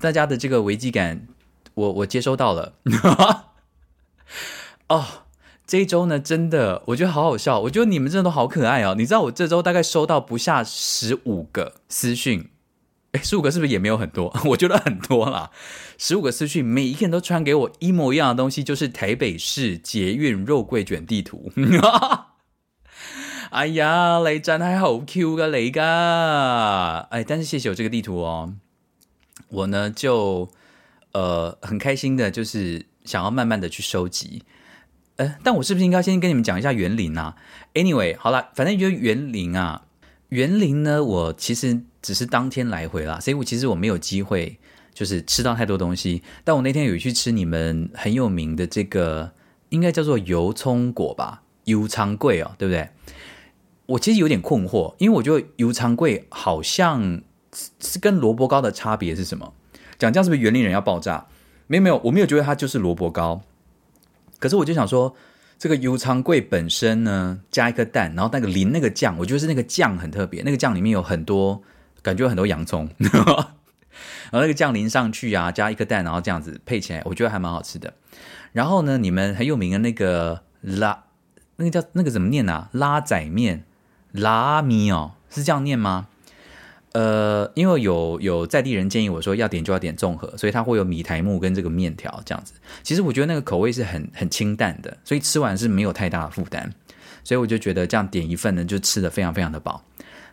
[0.00, 1.28] 大家的这个危机感，
[1.74, 2.72] 我我接收到了。
[4.88, 5.06] 哦，
[5.66, 7.60] 这一周呢，真的我觉得好好笑。
[7.60, 8.94] 我觉得你们真的都好可爱哦。
[8.96, 12.50] 你知道我这周大概收到不下十五个私讯，
[13.12, 14.34] 哎，十五个是不是也没有很多？
[14.50, 15.50] 我觉得很多啦，
[15.96, 21.50] 十五个私讯，每一个人都传给我一模一样的东西，就是台北市捷运肉桂卷地图。
[23.50, 28.54] 哎呀，雷真还好 Q 个雷噶，哎，但是谢谢有这个地图哦。
[29.48, 30.48] 我呢就
[31.12, 34.42] 呃很开心的，就是想要慢慢的去收集。
[35.16, 37.36] 呃，但我是不是应该先跟你们讲一下园林啊
[37.74, 39.82] ？Anyway，好了，反正就园林啊，
[40.30, 44.58] 园林呢，我其实只是当天来回啦，所以我其实我没有机会
[44.94, 46.22] 就是吃到太多东西。
[46.44, 49.32] 但我那天有去吃你们很有名的这个，
[49.68, 52.88] 应该叫做油葱果吧，油昌贵哦，对不对？
[53.86, 57.20] 我其实有点困惑，因为我觉得油昌贵好像
[57.80, 59.52] 是跟萝卜糕的差别是什么？
[59.98, 61.26] 讲这样是不是园林人要爆炸？
[61.72, 63.40] 没有没有，我没有觉得它就是萝卜糕。
[64.38, 65.16] 可是我就想说，
[65.58, 71.62] 这个油肠桂本身呢，加一颗蛋，然后那个淋那个酱，我觉得是那个酱很特别，那个酱里面有很多，
[72.02, 77.94] 感觉有很多洋葱， 然后那个酱淋上去啊，加一颗蛋，然后这样子配起来，我觉得还蛮好吃的。
[78.52, 81.04] 然后呢，你们很有名的那个拉，
[81.56, 82.68] 那个叫那个怎么念啊？
[82.72, 83.64] 拉仔面
[84.10, 86.08] 拉米哦，是这样念吗？
[86.94, 92.52] 呃，因为有有在地人建议我说要点就要点综合，所以它会有米苔木跟这个面条这样子。
[92.82, 96.70] 其实我觉得那个口味是很很清淡的，所以吃完是没有太大的负担。
[97.24, 99.84] 所以我就觉得这样点一份呢，就吃的非常非常的饱。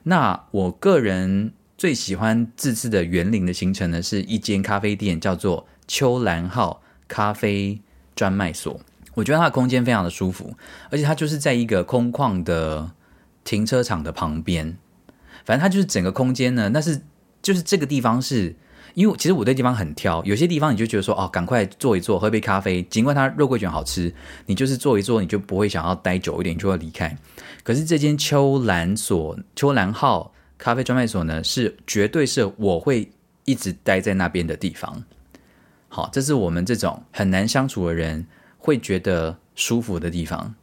[0.03, 7.79] 那我个人最喜欢这次的园林的行程呢，是一间咖啡店，叫做秋兰号咖啡
[8.15, 8.79] 专卖所。
[9.13, 10.55] 我觉得它的空间非常的舒服，
[10.89, 12.91] 而且它就是在一个空旷的
[13.43, 14.77] 停车场的旁边。
[15.49, 17.01] 反正它就是整个空间呢，那是
[17.41, 18.55] 就是这个地方是，
[18.93, 24.13] 因为其实我对地方很挑，有些地方你就觉得说哦，赶快坐一坐，喝杯咖啡，尽管它肉桂卷好吃，
[24.45, 27.17] 你就是坐一坐，你就不会想要待久一点，就要离开。
[27.63, 33.09] 可是这间秋兰所秋兰号咖啡专卖所呢，是绝对是我会
[33.45, 35.03] 一直待在那边的地方。
[35.87, 38.27] 好，这是我们这种很难相处的人
[38.59, 40.53] 会觉得舒服的地方。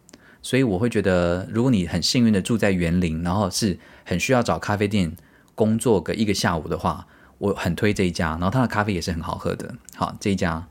[0.47, 5.11] 所以我会觉得，如果你很幸运的住在园林，然后是很需要找咖啡店
[5.57, 7.05] 工作个一个下午的话，
[7.39, 8.29] 我很推这一家。
[8.39, 9.75] 然后它的咖啡也是很好喝的。
[9.97, 10.69] 好，这一家。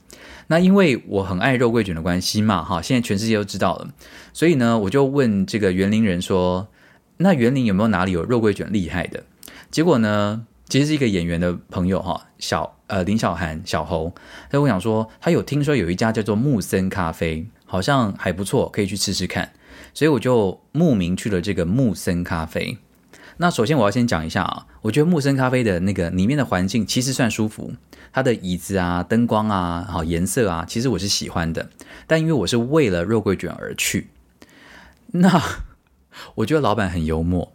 [0.48, 3.90] 那因为我很爱肉桂卷的关系嘛，哈，现在全世界都知道了。
[4.32, 6.70] 所以呢，我就问这个园林人说
[7.20, 9.26] ：“那园林有没有哪里有肉桂卷厉害的？”
[9.70, 14.16] 结果呢，其实是一个演员的朋友哈，小呃林小涵小侯，
[14.50, 19.52] 他我想说，他有听说有一家叫做木森咖啡，好像还不错，可以去吃吃看。
[19.96, 22.78] 所以我就慕名去了这个木森咖啡。
[23.38, 27.74] 那首先我要先讲一下啊，我觉得木森咖啡的那个里面的环境其实算舒服，
[28.14, 31.70] 它的椅子啊、灯光啊、好颜色啊，其实我是喜欢的。
[32.08, 34.10] 但因为我是为了肉桂卷而去，
[35.08, 35.42] 那
[36.36, 37.52] 我觉得老板很幽默。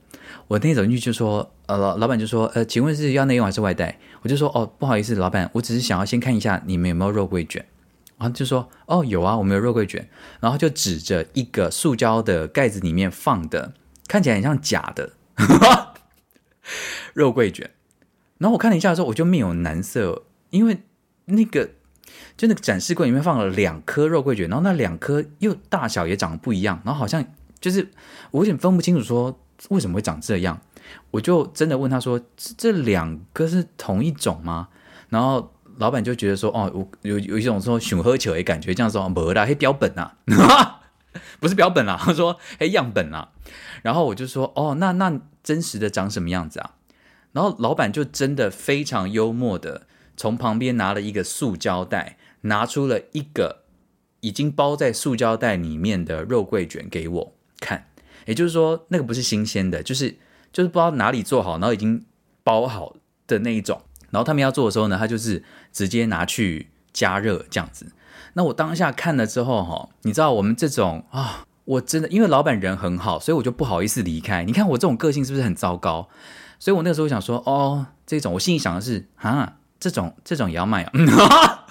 [0.48, 3.98] 我那天走进去就说，呃，老老板就说，呃，请问是要内用还是外带？
[4.22, 7.64] 我就说，哦，不好意思，老板，我只是想要先看一下你们有没有肉桂卷。
[8.20, 10.06] 然后就说：“哦，有啊，我们有肉桂卷。”
[10.40, 13.72] 然后就指着一个塑胶的盖子里面放的，
[14.06, 15.12] 看起来很像假的
[17.14, 17.70] 肉桂卷。
[18.36, 20.82] 然后我看了一下之后，我就面有难色，因为
[21.24, 21.70] 那个
[22.36, 27.24] 就那个展示柜里面放了两颗肉桂卷，然后那两颗又大小也长得不一样，然后好像
[27.58, 27.88] 就是
[28.32, 30.60] 我有点分不清楚说为什么会长这样。
[31.12, 34.68] 我就真的问他说：“这两个是同一种吗？”
[35.08, 35.54] 然后。
[35.80, 40.16] 老板就觉得说，哦，我有有一种说熊喝酒的感觉，这样说，没啦，嘿标本啊，
[41.40, 43.30] 不是标本啊，他说嘿样本啊，
[43.82, 46.74] 然后我就说，哦，那那真实的长什么样子啊？
[47.32, 53.64] 然后老板就真的非常幽默的从旁边拿了一个塑胶袋，拿出了一个
[54.20, 57.86] 已经包在塑胶袋里面的肉桂卷给我看，
[58.26, 60.18] 也就是说那个不是新鲜的，就是
[60.52, 62.04] 就是不知道哪里做好，然后已经
[62.44, 63.80] 包好的那一种。
[64.10, 65.42] 然后他们要做的时候呢，他就是
[65.72, 67.92] 直接拿去加热这样子。
[68.34, 74.44] 那我当下看了之后哈，你知道我们这种啊，我真的因为老板人很好，所以我就不好意思离开。
[74.44, 76.08] 你看我这种个性是不是很糟糕？
[76.58, 80.92] 所以我那个时候想说，哦，这种我心里想的是啊，这种这种也要卖啊。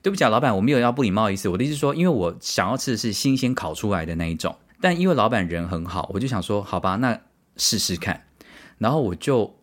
[0.00, 1.48] 对不起啊，老板，我没有要不礼貌的意思。
[1.48, 7.20] 我的意思说，因为我想要吃的是新鲜烤出来的那一种，但因为老板人很好，我就想说，好吧，那
[7.56, 8.26] 试试看。
[8.78, 9.58] 然后我就。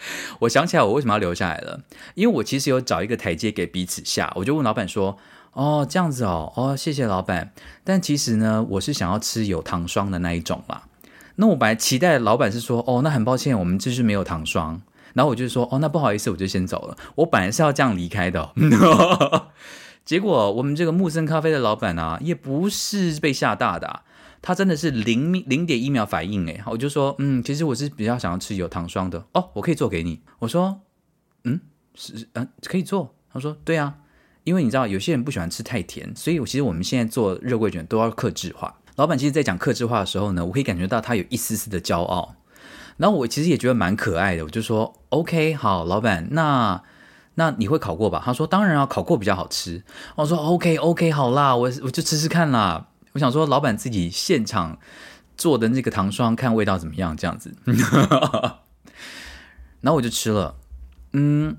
[0.40, 1.80] 我想起来，我为什么要留下来了？
[2.14, 4.32] 因为我其实有找一个台阶给彼此下。
[4.36, 5.18] 我就问老板说
[5.52, 7.52] ：“哦，这样子哦，哦，谢谢老板。
[7.84, 10.84] 但其实呢，我是想要吃有糖霜的那一种啦。
[11.36, 14.80] 那我本来期待老板是说：哦，那很抱歉，我们这是没有糖霜。
[15.14, 16.96] 然后我就说：哦，那不好意思，我就先走了。
[17.16, 18.52] 我本来是要这样离开的。
[20.04, 24.02] 结果我们这个木森咖啡的老板啊，也不是被吓大的。”
[24.40, 30.20] 他真的是零零点一秒反应诶，我就说，嗯，其实我是比较想要吃有糖霜的哦，我可以做给你。
[30.38, 30.80] 我说，
[31.44, 31.60] 嗯，
[31.94, 33.14] 是，嗯，可以做。
[33.32, 33.96] 他说，对啊，
[34.44, 38.74] 因为你知道有些人不喜欢吃太甜，所以我其实我们现在做肉桂卷都要克制化。
[38.96, 42.34] 老板其实，在讲克制化的时候呢，我可以感觉到他有一丝丝的骄傲。
[42.96, 46.82] 然后我其实也觉得蛮可爱的，我就说，OK，好，老板，那
[47.34, 48.20] 那你会烤过吧？
[48.24, 49.84] 他说，当然要烤过比较好吃。
[50.16, 52.88] 我说，OK，OK，好啦，我我就吃吃看啦。
[53.18, 54.78] 我想说，老板自己现场
[55.36, 57.16] 做的那个糖霜，看味道怎么样？
[57.16, 57.52] 这样子，
[59.82, 60.54] 然后我就吃了。
[61.14, 61.56] 嗯，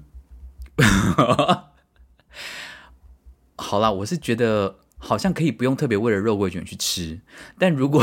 [3.58, 7.20] 好啦，我是觉得好像可以不用特别为了肉桂卷去吃，
[7.58, 8.02] 但如果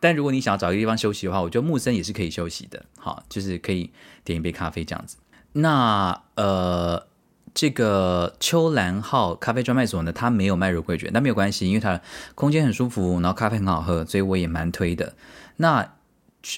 [0.00, 2.86] 但如果你想要找一个地方休息的话，我觉得木森也是可以休息的。
[2.96, 3.92] 好，就是可以
[4.24, 5.18] 点一杯咖啡这样子。
[5.52, 7.08] 那呃。
[7.54, 12.00] 这个秋兰号咖啡专卖所呢，它没有卖肉桂卷，但没有关系，因为它
[12.34, 15.14] 空间很舒服，然后咖啡很好喝，所以我也蛮推的。
[15.56, 15.92] 那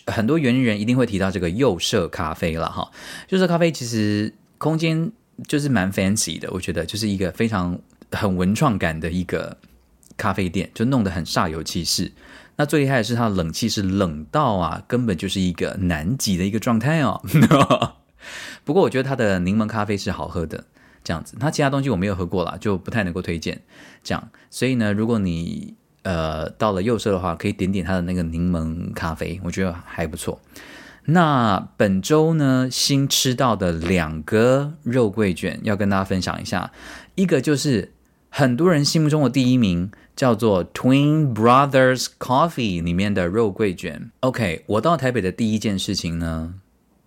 [0.06, 2.90] 很多园林人一定会提到这个右舍咖啡了哈。
[3.28, 5.12] 右舍咖啡其实空间
[5.46, 7.78] 就是蛮 fancy 的，我觉得就是一个非常
[8.10, 9.54] 很文创感的一个
[10.16, 12.10] 咖啡店，就弄得很煞有其事。
[12.56, 17.20] 那最厉害的是它的冷气是冷到啊，根本就是一个南极的一个状态哦。
[18.64, 20.64] 不过我觉得它的柠檬咖啡是好喝的，
[21.06, 21.36] 这样子。
[21.38, 23.62] 它其他东西我没有喝过啦，就不太能够推荐。
[24.02, 30.40] 这样，所以呢，如果你呃到了右社的话，可以点点它的那个柠檬咖啡，我觉得还不错。
[31.04, 36.72] 那本周呢，新吃到的两个肉桂卷要跟大家分享一下，
[37.14, 37.92] 一个就是
[38.28, 44.10] 很多人心目中的第一名，叫做 Twin Brothers Coffee 里面的肉桂卷。
[44.20, 46.54] OK，我到台北的第一件事情呢，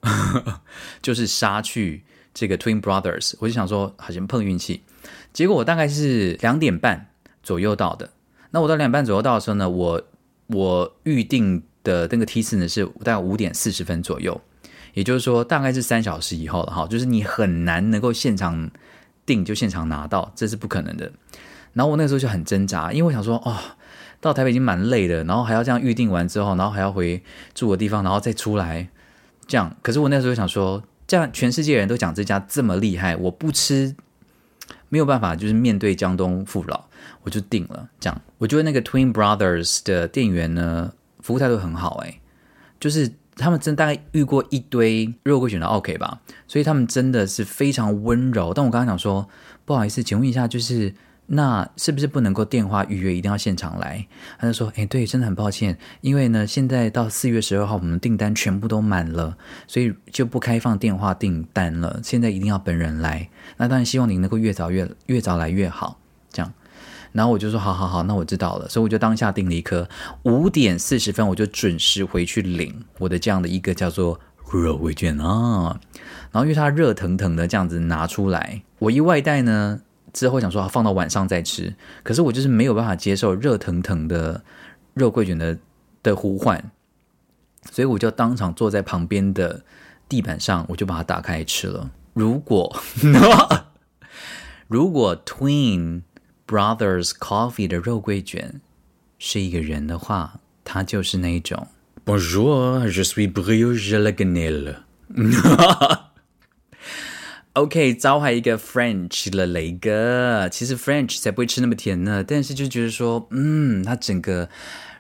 [1.01, 2.03] 就是杀去
[2.39, 4.81] 这个 Twin Brothers，我就想说好像碰运气，
[5.33, 7.07] 结果我大概是两点半
[7.43, 8.09] 左右到的。
[8.51, 10.01] 那我到两点半左右到的时候呢，我
[10.47, 11.61] 我预定。
[11.81, 14.39] 的那个梯次呢是大概五点四十分左右，
[14.93, 18.69] 也就是说大概是三小时以后了哈，就是你很难能够现场
[19.25, 21.09] 订就现场拿到，这是不可能的。
[21.71, 23.57] 然后我那时候就很挣扎，因为我想说哦，
[24.19, 27.23] 到台北已经蛮累的，然后还要这样预定完之后，然后还要回
[27.55, 28.89] 住的地方，然后再出来
[29.47, 29.73] 这样。
[29.81, 33.93] 可是我那时候想说，这样全世界人都讲这家这么厉害，我不吃
[34.87, 36.85] 没有办法，就是面对江东父老，
[37.23, 38.21] 我就定了这样。
[38.37, 40.93] 我觉得那个 Twin Brothers 的店员呢。
[41.21, 42.21] 服务态度很好哎，
[42.79, 48.53] 就是他们真大概遇过一堆肉桂卷的 OK 吧，所以他们真的是非常温柔。
[48.53, 49.27] 但我刚刚讲说，
[49.65, 50.95] 不好意思，请问一下，就是
[51.31, 54.07] 那是不是不能够电话预约，一定要现场来？
[54.39, 59.37] 他就说，哎，对，真的很抱歉，因为呢，现在到四月十二号，我们订单全部都满了，
[59.67, 61.99] 所以就不开放电话订单了。
[62.03, 63.29] 现在一定要本人来。
[63.57, 65.99] 那当然希望您能够越早越越早来越好，
[66.31, 66.51] 这样。
[67.11, 69.87] 然后我就说好好好，那我知道了，所以我就当下订了一颗
[70.23, 74.19] 五点四十分，我就准时回去领我的这样的一个叫做
[74.51, 75.79] 肉桂卷啊。
[76.31, 79.81] 然后因为它热腾腾的这样子拿出来，我一外带呢
[80.13, 84.43] 之后想说放到晚上再吃，可是我就是没有办法接受热腾腾的
[84.93, 85.57] 肉桂卷的
[86.03, 86.71] 的呼唤，
[87.71, 89.63] 所以我就当场坐在旁边的
[90.07, 91.91] 地板上，我就把它打开吃了。
[92.13, 92.75] 如果
[94.67, 96.03] 如果 Twin。
[96.49, 98.59] Brothers Coffee 的肉桂卷
[99.19, 101.67] 是一个人的话，他就是那一种
[102.03, 104.77] Bonjour, je suis Brio Gelagnel.。
[107.53, 114.49] OK，招还一个 French 了雷哥，其实 French 才不会吃那么甜呢，但是就觉得说，嗯，它整个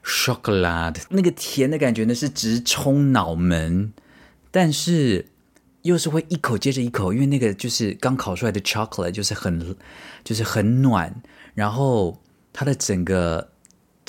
[0.03, 3.93] chocolate 那个甜的感觉呢是直冲脑门，
[4.51, 5.25] 但是。
[5.83, 9.77] 又是会一口接着一口，因为那个就是刚烤出来的 chocolate，就是很
[10.25, 11.21] 就是很暖，
[11.53, 13.49] 然后它的整个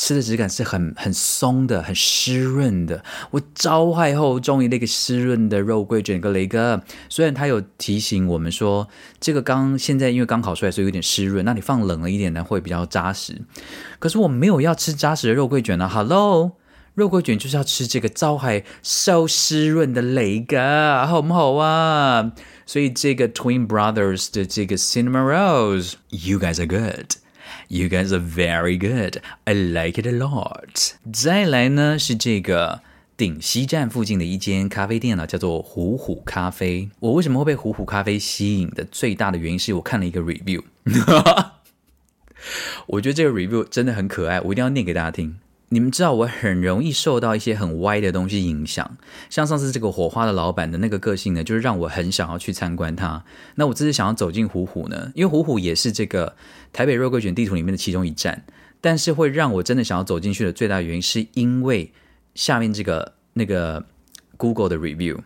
[0.01, 3.05] 吃的质感是很很松的，很湿润的。
[3.33, 8.89] 我招坏后，终于那个湿润的肉桂卷，个雷哥，虽然他有提醒我们说，
[9.21, 13.43] 这个刚现在因为刚烤出来，所以有点湿润，那你放冷了一点呢，会比较扎实。
[13.99, 16.53] 可是我没有要吃扎实的肉桂卷啊，Hello。
[16.95, 22.33] 肉桂卷就是要吃这个招海收湿润的雷噶，好不好啊？
[22.65, 27.17] 所以这个 Twin Brothers 的这个 Cinema Rose，you guys are good
[27.73, 30.95] You guys are very good，I like it a lot。
[31.13, 32.81] 再来呢是这个
[33.17, 36.91] 顶西站附近的一间咖啡店呢，叫做虎虎咖啡。
[36.99, 40.61] 我为什么会被虎虎咖啡吸引的最大的原因是我看了一个 review，
[42.89, 45.37] 我觉得这个 review 真的很可爱，我一定要念给大家听。
[45.73, 53.25] 你们知道我很容易受到一些很歪的东西影响，像上次这个火花的老板的那个个性呢，就是让我很想要去参观他。
[53.55, 56.35] 那我这次想要走进虎虎呢，因为虎虎也是这个
[56.73, 58.45] 台北肉桂卷地图里面的其中一站，
[58.81, 61.93] 但是会让我真的想要走进去的最大原因，是因为
[62.35, 63.87] 下面这个那个
[64.37, 65.21] Google 的 review，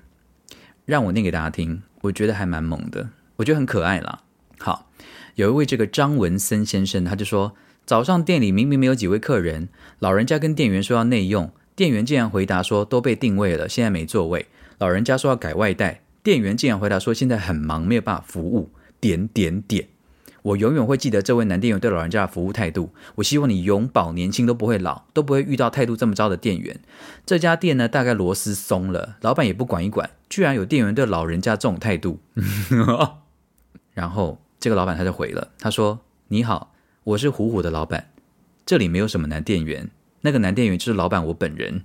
[0.85, 4.21] 让我念给大家听，我觉得还蛮猛的，我觉得很可爱啦。
[4.59, 4.91] 好，
[5.37, 7.57] 有一位这个张文森先生，他就说。
[7.87, 9.68] 早上店里明明没有几位客人，
[9.99, 14.47] 老人家跟店员说要内用，店员竟然回答说都被定位了，现在没座位。
[14.79, 18.70] 老人家说要改外带，店员竟然回答说现在很忙，没有办法服务。
[19.01, 19.87] 点点点，
[20.40, 22.88] 我永远会记得这位男店员对老人家的服务态度。
[23.16, 26.81] 我希望你永葆年轻，都不会老，都不会遇到态度这么糟的店员。
[27.27, 32.18] 这家店呢，大概螺丝松了，老板也不管一管，居然有店员对老人家这种态度。
[33.92, 36.73] 然后这个老板他就回了，他说：“你好。”
[37.05, 38.09] 我是虎虎的老板，
[38.64, 39.90] 这里没有什么男店员，
[40.23, 41.83] 那个男店员就是老板我本人。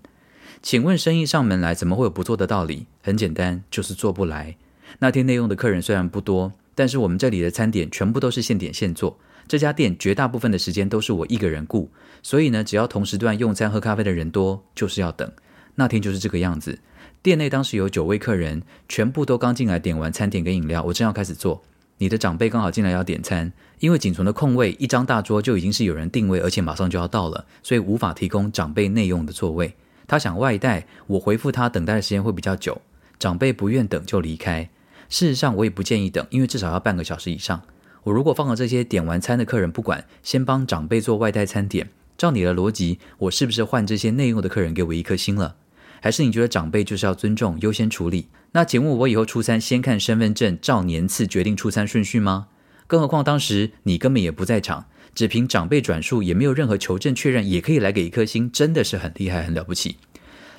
[0.61, 2.85] 请问生意上门来，怎么会有不做的道理？
[3.03, 4.55] 很简单，就是做不来。
[4.99, 9.19] 那天内用的客人虽然不多，但是我们这里的餐点全部都是现点现做。
[9.45, 11.89] 这家店绝大部分的时间都是我一个人顾，
[12.23, 15.29] 所以呢，只要同时段用餐喝咖啡的人多，就是要等。
[15.75, 16.79] 那天就是这个样子。
[17.21, 21.61] 店内当时有九位客人，全部都刚进来点完餐点跟饮料，我正要开始做。
[21.99, 29.75] 你的长辈刚好进来要点餐，因为仅存的空位一张大桌就已经是有人定位，而且马上就要到了，所以无法提供长辈内用的座位。
[30.07, 32.81] 他想外带，我回复他等待的时间会比较久，
[33.19, 34.69] 长辈不愿等就离开。
[35.09, 37.61] 事实上我也不建议等，因为至少要半个小时以上。
[38.03, 45.57] 我如果放了这些点完餐的客人不管，先帮长辈做外带餐点，照你的逻辑，我是不是换这些内用的客人给我一颗星了？
[46.01, 48.29] 还是你觉得长辈就是要尊重优先处理？
[48.51, 52.47] 那请问我以后出餐先看身份证照年次决定出餐顺序吗？
[52.87, 59.97] 更何况当时你根本也不在场，只凭长辈转述也没有任何求证确认，也可以来给一颗星，真的是很厉害很了不起。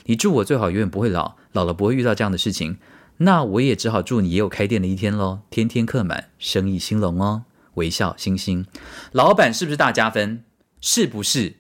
[0.05, 2.79] 你祝我最好永远不会老，老了不会遇到这样的事情。
[3.19, 7.45] 那我也只好祝你也有开店的一天喽，天天客满，生意兴隆哦。
[7.75, 8.67] 微笑星星，
[9.13, 10.45] 老板是不是大加分？
[10.81, 11.57] 是不是？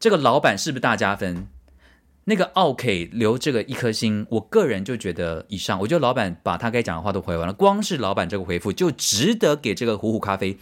[0.00, 1.46] 这个老板是不是大加分？
[2.24, 5.80] 那个奥 K 留这个一颗星，我个人就觉得以上。
[5.80, 10.56] 我觉得老板把他该讲的话都回完了，光是老板这个回复就值得给这个虎虎咖啡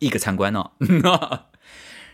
[0.00, 0.72] 一个参观哦。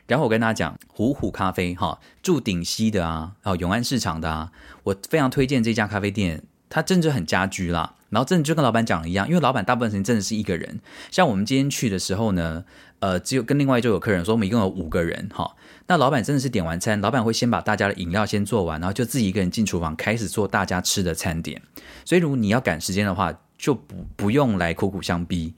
[0.06, 4.50] 然后我跟大家讲，虎虎咖啡哈，住顶溪的啊，哦永安市场的啊，
[4.82, 7.94] 我非常推荐这家咖啡店，它真的很家居啦。
[8.10, 10.80] 然后真的就跟老板讲的一样，因为老板大部分时间真的是一个人。
[11.12, 12.64] 像我们今天去的时候呢，
[12.98, 15.54] 呃，只有跟另外就有客人说，我们一共有五个人哈。
[15.90, 21.60] 那老板真的是点完餐，老板会先把大家的饮料先做完，然后就自己一个人进厨房开始做大家吃的餐点。
[22.04, 25.52] 所以如果你要赶时间的话，就不不用来苦苦相逼。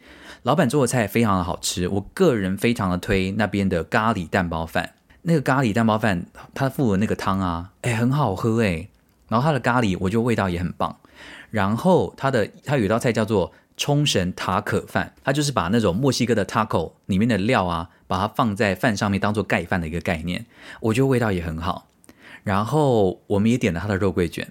[0.45, 4.95] 老板做的菜非常的好吃，我个人非常的推那边的咖喱蛋包饭。
[5.21, 6.25] 那个咖喱蛋包饭，
[6.55, 8.89] 他附的那个汤啊，哎，很好喝哎。
[9.29, 10.97] 然后它的咖喱，我觉得味道也很棒。
[11.51, 13.53] 然后它的它有一道菜叫做
[13.83, 20.47] 冲绳塔可饭，它就是把那种墨西哥的 taco 里面的料啊，把它放在饭上面当做盖饭的一个概念，
[20.79, 21.89] 我觉得味道也很好。
[22.45, 24.47] 然后我们也点了它的肉桂卷，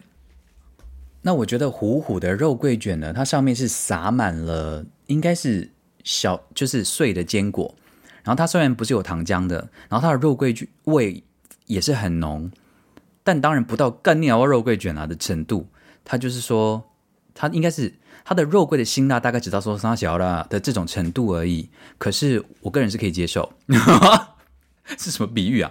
[1.21, 5.71] 那我觉得虎虎的肉桂卷呢，它上面是撒满了应该是
[6.03, 7.73] 小就是碎的坚果，
[8.23, 10.53] 然后它虽然不是有糖浆的，然后它的肉桂
[10.83, 11.23] 味
[11.67, 12.51] 也是很浓，
[13.23, 15.69] 但当然不到干尿肉桂卷啊的程度，
[16.03, 16.83] 它就是说。
[17.33, 17.91] 它应该是
[18.31, 21.67] 它的肉桂的辛辣大概只到说三小了的这种程度而已，
[21.97, 23.51] 可是我个人是可以接受，
[24.97, 25.69] 是什么比喻啊？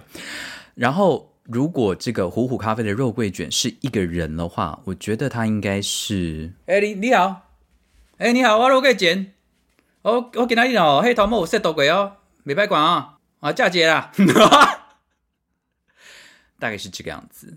[0.75, 7.49] 然后如果这个虎虎咖啡的肉桂卷是一个人的话，我觉得他应该是哎你你好，
[8.19, 9.33] 哎你好，我肉桂卷，
[10.03, 14.11] 我我给他你哦，黑头毛有色多贵哦，没白管啊，啊嫁接啦，
[16.59, 17.47] 大概是这个样子，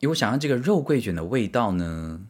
[0.00, 2.22] 因为我想要这个肉桂卷的味道呢。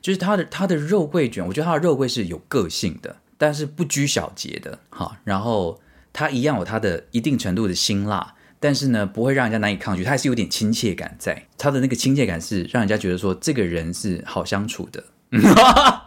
[0.00, 5.18] 就是它的它的肉桂卷，我觉得它的肉桂是有个性的，但是不拘小节的，哈。
[5.24, 5.80] 然后
[6.12, 11.46] 它一样有它的一定程度的辛辣，但是呢，不会让人家难以抗拒，它还是有点亲切感在。
[11.56, 15.04] 它的那个亲切感是让人家觉得说这个人是好相处的。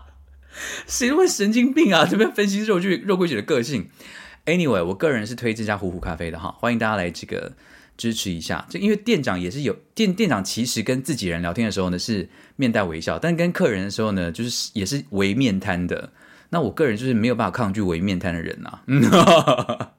[0.87, 2.05] 谁会神经病啊？
[2.09, 3.89] 这边分析肉桂肉桂卷的个性。
[4.45, 7.53] Anyway，我个人是推这家虎虎咖啡的哈，欢迎大家来这个。
[8.01, 16.11] 支持一下，就因为店长也是有店店长，其实跟自己人聊天的时候呢是面带微笑，但跟客人的时候呢就是也是围面瘫的。
[16.49, 18.79] 那我个人就是没有办法抗拒围面瘫的人呐，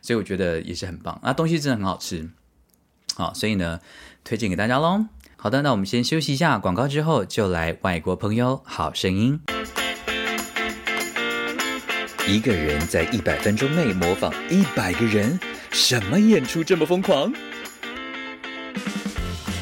[0.00, 2.30] 所以我觉得也是很棒啊，东西真的很好吃，
[3.16, 3.80] 好，所以呢
[4.22, 5.06] 推荐给大家喽。
[5.36, 9.40] 好的，那我们先休息一下广告之后就来外国朋友好声音。
[12.24, 15.38] 一个人在一百分钟内模仿一百个人。
[15.72, 17.32] 什么演出这么疯狂？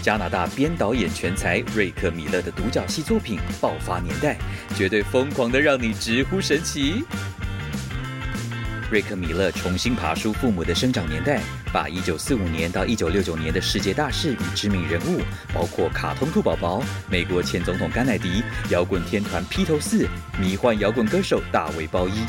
[0.02, 4.36] 加拿大编导演全才瑞克米勒的独角戏作品《爆发年代》，
[4.76, 7.02] 绝对疯狂的让你直呼神奇。
[8.90, 11.40] 瑞克米勒重新爬出父母的生长年代，
[11.72, 15.20] 把一九四五年到一九六九年的世界大事与知名人物，
[15.54, 20.08] 包括卡通兔宝宝、美国前总统甘乃迪、摇滚天团披头四、
[20.40, 22.24] 迷幻摇滚歌手大卫鲍伊。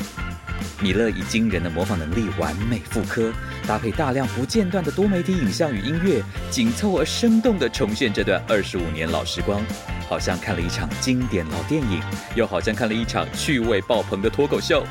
[0.80, 3.32] 米勒以惊人的模仿能力完美复刻，
[3.66, 9.60] 搭配大量不间断的多媒体影像与音乐，紧凑而生动地重现这段二十五年老时光，
[10.08, 12.00] 好像看了一场经典老电影，
[12.36, 14.86] 又好像看了一场趣味爆棚的脱口秀。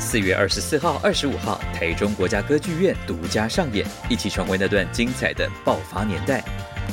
[0.00, 6.42] 四月二十四号、二十五号，台中国家歌剧院独家上演，一起重温那段精彩的爆发年代。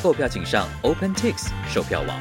[0.01, 2.19] 购票请上 OpenTix 售票网。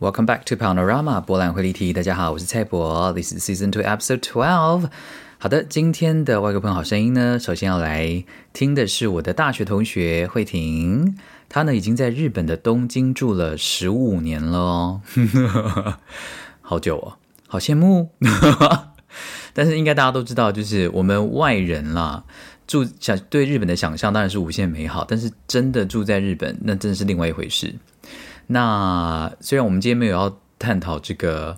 [0.00, 1.92] Welcome back to Panorama 博览会立体。
[1.92, 3.12] 大家好，我是蔡博。
[3.12, 4.90] This is Season Two Episode Twelve。
[5.38, 11.16] 好的，今天的外国朋友好声音呢，首先要来听的是我的大学同学慧婷。
[11.54, 15.02] 他呢已经在日本的东京住了十五年了哦，
[16.62, 18.08] 好久哦，好羡慕。
[19.52, 22.24] 但是应该大家都知道，就是我们外人啦，
[22.66, 27.74] 住想对日本的想象当然是无限美好，但是真的住在日本，那真的是另外一回事。
[28.46, 31.54] 那虽然我们今天没有要探讨这个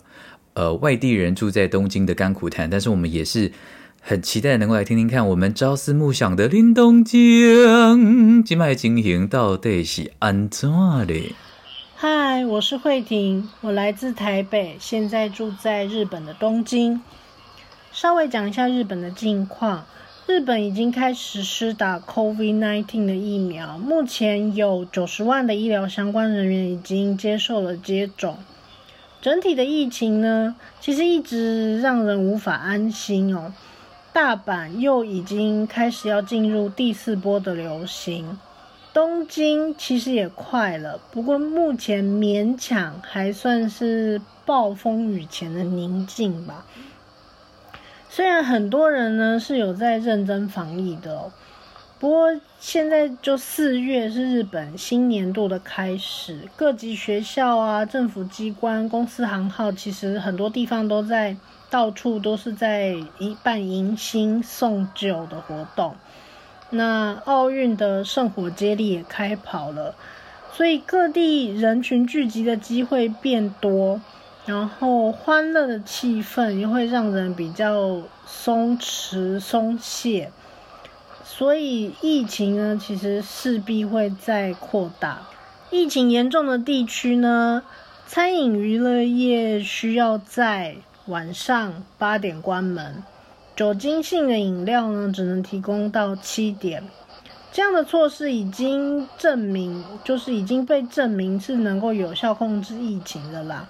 [0.54, 3.52] 呃外地人住在东京的甘苦谈，但是我们也是
[4.06, 10.70] 很期待能够来听听看我们朝思暮想的林东京今麦经营到底是安怎
[11.06, 11.34] 的。
[11.96, 17.00] 嗨，我是慧婷，我来自台北，现在住在日本的东京。
[17.92, 19.86] 稍微讲一下日本的近况，
[20.26, 28.36] 日本已经开始施打 COVID-19 的疫苗，目前有九十万的医疗相关人员已经接受了接种。
[29.22, 33.54] 整体的疫情呢，其实一直让人无法安心哦。
[34.14, 38.38] 大阪又已经开始要进入第四波的流行。
[38.92, 46.64] 东京其实也快了，不过目前勉强还算是暴风雨前的宁静吧。
[48.08, 51.32] 虽然很多人呢是有在认真防疫的，
[51.98, 52.28] 不过
[52.60, 61.36] 现在就四月是日本新年度的开始，各级学校啊、政府机关、公司行号，其实很多地方都在
[61.70, 65.96] 到处都是在一办迎新送旧的活动。
[66.70, 69.94] 那奥运的圣火接力也开跑了，
[70.52, 74.00] 所以各地人群聚集的机会变多，
[74.46, 80.32] 然后欢乐的气氛也会让人比较松弛松懈，
[81.24, 85.22] 所以疫情呢，其实势必会再扩大。
[85.70, 87.62] 疫情严重的地区呢，
[88.06, 90.76] 餐饮娱乐业需要在
[91.06, 93.02] 晚上八点关门。
[93.54, 96.82] 酒精性的饮料呢，只能提供到七点。
[97.52, 103.68] 这样的措施已经证明，就是已经被证明是能够有效控制疫情的啦。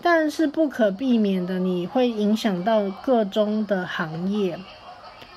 [0.00, 4.58] 但是不可避免的，你会影响到各中的行业，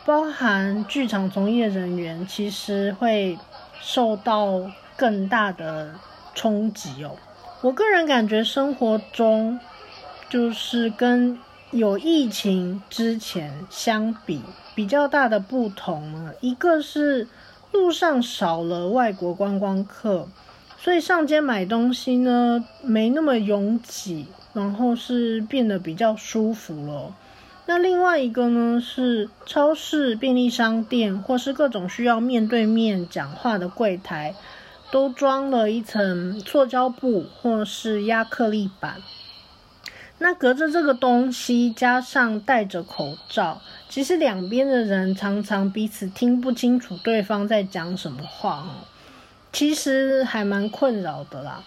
[0.06, 3.38] 包含剧场从业人员，其实会
[3.82, 4.62] 受到
[4.96, 5.96] 更大的
[6.34, 7.18] 冲击哦。
[7.62, 9.60] 我个人感觉，生活中
[10.32, 11.38] 就是跟。
[11.74, 14.42] 有疫情之前相比，
[14.76, 17.30] 比较大的不同呢，一个是
[17.72, 20.28] 路上少了外国观光客，
[20.78, 27.16] 所以上街买东西呢没那么拥挤，然后是变得比较舒服了。
[27.68, 34.36] 那另外一个呢是超市、便利商店或是各种需要面对面讲话的柜台，
[34.92, 38.96] 都装了一层塑胶布或是亚克力板。
[40.24, 43.60] 那隔着这个东西，加上戴着口罩，
[43.90, 48.86] 其实两边的人常常彼此听不清楚对方在讲什么话哦，
[49.52, 51.64] 其实还蛮困扰的啦。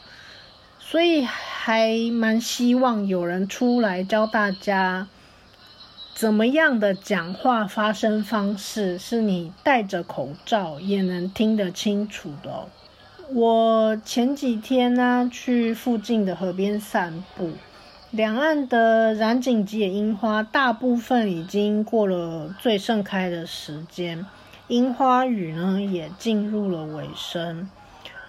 [0.79, 5.09] 所以还蛮希望有人出来教大家，
[6.15, 12.69] 怎么样的讲话发声方式是你戴着口罩也能听得清楚的。
[13.33, 17.51] 我前几天呢，去附近的河边散步。
[18.15, 24.25] 两岸的染井吉野樱花大部分已经过了最盛开的时间，
[24.69, 27.69] 樱花雨呢也进入了尾声。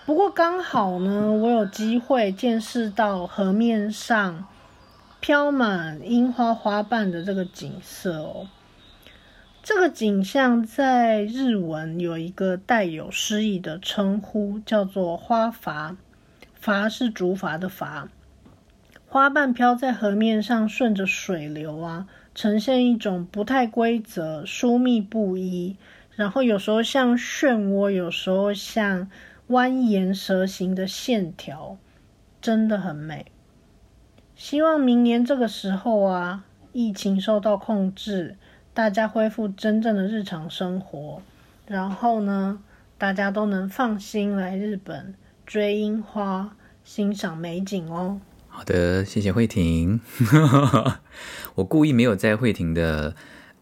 [0.08, 4.48] 不过刚好呢，我有机会见识到河面上
[5.20, 8.48] 飘满樱花花瓣的这个景色哦。
[9.62, 15.96] 这个景象在日文有一个带有诗意的称呼，叫做花筏。
[16.60, 18.08] 筏是竹筏的筏。
[19.16, 25.78] 花瓣飘在河面上，顺着水流啊，呈现一种不太规则、疏密不一，
[26.16, 29.10] 然后有时候像漩涡，有时候像
[29.48, 31.78] 蜿蜒蛇形的线条，
[32.42, 33.28] 真的很美。
[34.36, 36.44] 希望明年这个时候啊，
[36.74, 38.36] 疫情受到控制，
[38.74, 41.22] 大家恢复真正的日常生活，
[41.66, 42.62] 然后呢，
[42.98, 45.14] 大家都能放心来日本
[45.46, 48.20] 追樱花、欣赏美景哦。
[48.56, 50.00] 好的，谢谢慧婷。
[51.56, 53.14] 我故意没有在慧婷的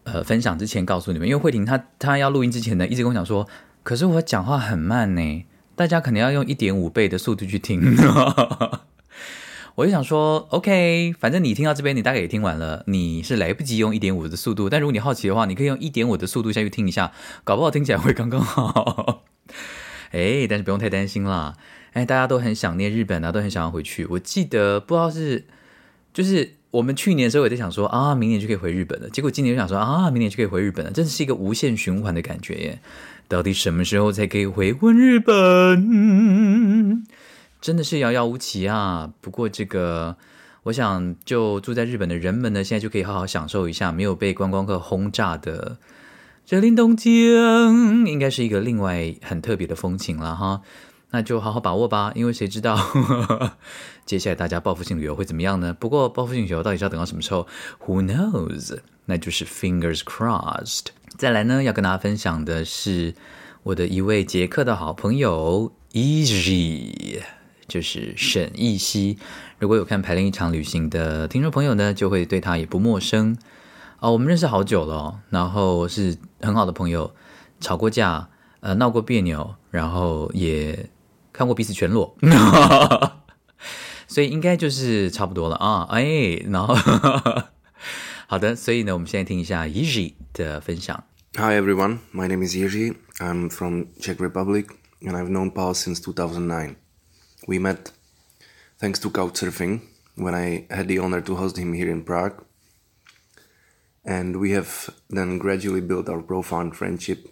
[0.04, 3.48] 呃分享之前告诉你们，因为慧婷她她要录音之前呢，一直跟我讲说，
[3.82, 7.82] 可是我讲话很慢呢，大家可能要用一点五倍的速度去听。
[9.74, 17.10] 我就想说，OK，反正你听到这边，你大概也听完了，你是来不及用一点五的速度，但如果你好奇的话，你可以用一点五的速度下去听一下，
[17.42, 19.24] 搞不好听起来会刚刚好。
[20.14, 21.56] 哎，但是不用太担心啦。
[21.94, 24.04] 哎，大家都很想念日本啊，都很想要回去。
[24.06, 25.44] 我记得不知道是，
[26.12, 29.08] 就是我们去年的时候也在想说啊，明年就可以回日本了。
[29.08, 32.80] 结果今年就想说啊，明年就可以回日本了，真的是一个无限循环的感觉耶。
[33.28, 37.06] 到底什么时候才可以回温日本？
[37.60, 39.12] 真的是遥遥无期啊。
[39.20, 40.16] 不过这个，
[40.64, 45.78] 我想就住在日本的人们呢，现在就可以好好享受一下没有被观光客轰炸的
[46.44, 50.60] 这林东京，应该是一个另外很特别的风情了哈。
[51.14, 52.76] 那就好好把握吧，因为谁知道
[54.04, 55.72] 接下来大家报复性旅游会怎么样呢？
[55.72, 57.46] 不过报复性旅游到底是要等到什么时候
[57.86, 58.80] ？Who knows？
[59.04, 60.86] 那就是 fingers crossed。
[61.16, 63.14] 再来呢，要跟大家分享的是
[63.62, 67.22] 我的一位捷克的好朋友 Easy，
[67.68, 69.16] 就是沈奕希。
[69.60, 73.38] 如果有看《排练一场旅行》的听众朋友呢，就会对他也不陌生
[74.00, 74.10] 哦。
[74.10, 77.14] 我们认识好久了，然后是很好的朋友，
[77.60, 80.90] 吵过架，呃，闹过别扭，然后也
[81.33, 82.17] 看过彼此全裸，
[84.07, 85.87] 所以应该就是差不多了啊。
[85.89, 86.75] 哎，然后
[88.27, 91.03] 好的，所以呢，我们现在听一下 Easy 的分享。
[91.35, 92.95] Hi everyone, my name is Jiří.
[93.19, 94.67] I'm from Czech Republic
[95.01, 96.75] and I've known Paul since 2009.
[97.47, 97.91] We met
[98.79, 99.81] thanks to Couchsurfing
[100.15, 102.43] when I had the honor to host him here in Prague.
[104.03, 107.27] And we have then gradually built our profound friendship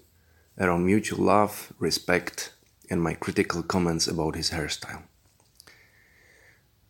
[0.59, 2.53] around mutual love, respect,
[2.91, 5.03] and my critical comments about his hairstyle.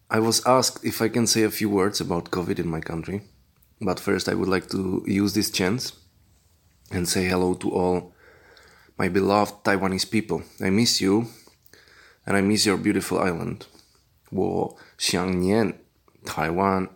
[0.10, 3.24] I was asked if I can say a few words about COVID in my country,
[3.82, 5.94] but first I would like to use this chance
[6.92, 8.14] and say hello to all
[8.98, 10.44] my beloved Taiwanese people.
[10.62, 11.28] I miss you,
[12.26, 13.66] and I miss your beautiful island.
[14.30, 15.80] 我想念
[16.26, 16.90] 台湾.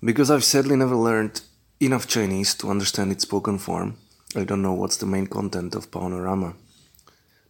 [0.00, 1.40] Because I've sadly never learned
[1.80, 3.94] enough Chinese to understand its spoken form,
[4.34, 6.54] I don't know what's the main content of Panorama.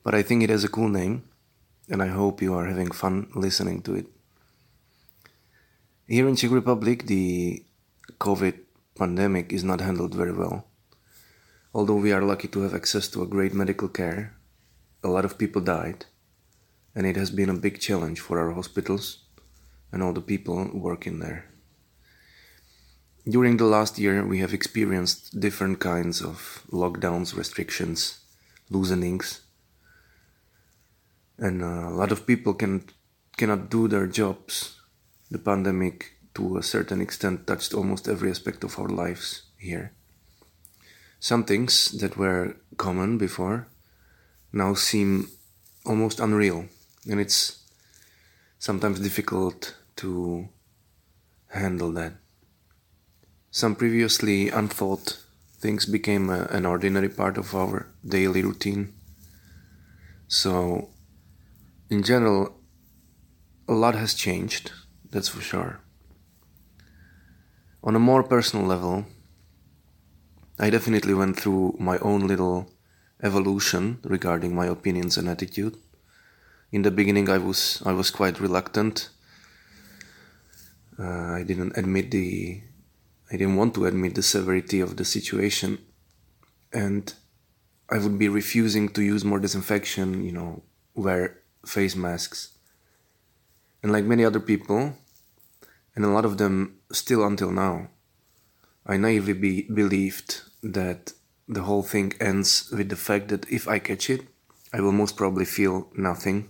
[0.03, 1.23] But I think it has a cool name,
[1.89, 4.07] and I hope you are having fun listening to it.
[6.07, 7.63] Here in Czech Republic, the
[8.19, 8.59] COVID
[8.97, 10.65] pandemic is not handled very well.
[11.73, 14.35] Although we are lucky to have access to a great medical care,
[15.03, 16.05] a lot of people died,
[16.95, 19.19] and it has been a big challenge for our hospitals
[19.91, 21.45] and all the people working there.
[23.27, 28.19] During the last year, we have experienced different kinds of lockdowns, restrictions,
[28.71, 29.40] loosenings,
[31.41, 32.85] and uh, a lot of people can
[33.35, 34.79] cannot do their jobs.
[35.31, 39.93] The pandemic, to a certain extent, touched almost every aspect of our lives here.
[41.19, 43.67] Some things that were common before
[44.53, 45.29] now seem
[45.85, 46.65] almost unreal,
[47.09, 47.63] and it's
[48.59, 50.49] sometimes difficult to
[51.47, 52.13] handle that.
[53.49, 55.17] Some previously unthought
[55.59, 58.93] things became a, an ordinary part of our daily routine.
[60.27, 60.89] So,
[61.91, 62.55] in general,
[63.67, 64.71] a lot has changed,
[65.11, 65.81] that's for sure.
[67.83, 69.05] On a more personal level,
[70.57, 72.71] I definitely went through my own little
[73.21, 75.75] evolution regarding my opinions and attitude.
[76.71, 79.09] In the beginning, I was I was quite reluctant.
[80.97, 82.61] Uh, I didn't admit the
[83.31, 85.79] I didn't want to admit the severity of the situation,
[86.71, 87.13] and
[87.89, 90.23] I would be refusing to use more disinfection.
[90.23, 90.63] You know,
[90.95, 92.49] wear face masks,
[93.83, 94.93] and like many other people,
[95.95, 97.89] and a lot of them still until now,
[98.85, 101.13] I naively be, believed that
[101.47, 104.21] the whole thing ends with the fact that if I catch it,
[104.73, 106.49] I will most probably feel nothing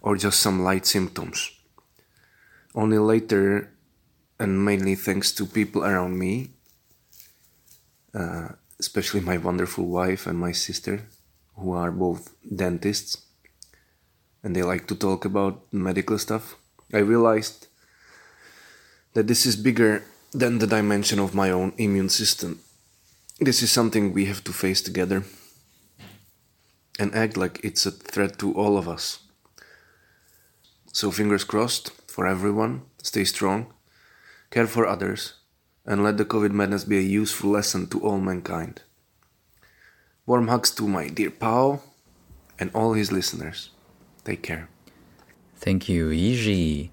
[0.00, 1.50] or just some light symptoms.
[2.74, 3.70] Only later,
[4.38, 6.50] and mainly thanks to people around me,
[8.12, 8.48] uh,
[8.78, 11.06] especially my wonderful wife and my sister,
[11.56, 13.23] who are both dentists,
[14.44, 16.56] and they like to talk about medical stuff,
[16.92, 17.66] I realized
[19.14, 22.60] that this is bigger than the dimension of my own immune system.
[23.40, 25.24] This is something we have to face together
[26.98, 29.20] and act like it's a threat to all of us.
[30.92, 33.72] So, fingers crossed for everyone, stay strong,
[34.50, 35.34] care for others,
[35.84, 38.82] and let the COVID madness be a useful lesson to all mankind.
[40.26, 41.80] Warm hugs to my dear Pao
[42.58, 43.70] and all his listeners.
[44.24, 44.66] Take care.
[45.60, 46.88] Thank you, Easy.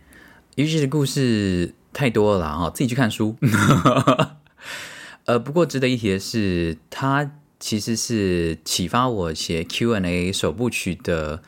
[0.56, 3.38] Easy 的故事太多了啦哈，自己去看书。
[5.26, 11.42] 呃，不过值得一提的是，他其实是启发我写 Q&A 首部曲的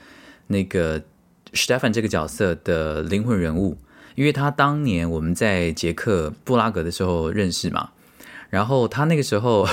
[0.48, 1.02] 那个
[1.54, 3.78] Stefan 这个角色的灵魂人物，
[4.16, 7.90] 因为他当年我们在捷克布拉格的时候认识嘛。
[8.54, 9.68] 然后他那个时候，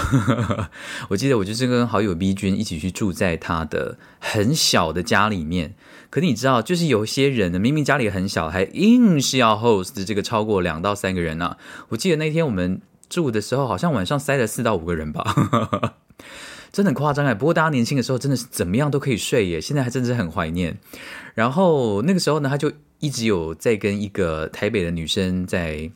[1.10, 5.74] 我记得我就是跟好友 B 君一起去住在他的很小的家里面。
[6.08, 11.58] 可你知道，就是有些人呢，明明家里很小，还硬是要 host 这个超过两到三个人啊。
[11.90, 15.94] 我记得那天我们住的时候，好像晚上塞了四到五个人吧，
[16.72, 17.34] 真的很夸张哎。
[17.34, 20.78] 不过大家年轻的时候真的是怎么样都可以睡耶，现在还真是很怀念。
[21.34, 25.90] 然后那个时候呢，他就一直有在跟一个台北的女生在。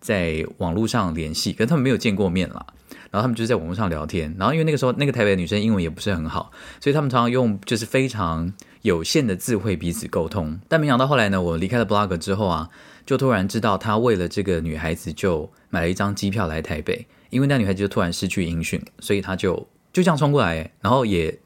[0.00, 2.66] 在网络上联系，可是他们没有见过面啦。
[3.10, 10.58] 然后他们就是在网络上聊天，然后因为那个时候那个台北的女生英文也不是很好，所以他们常常用就是非常有限的智慧彼此沟通。
[10.68, 12.68] 但没想到后来呢，我离开了 blog 之后啊，
[13.04, 19.54] 就突然知道他为了这个女孩子就买了一张机票来台北，因为那女孩子就突然失去音讯，所以他就
[19.92, 21.36] 就这样冲过来，然后也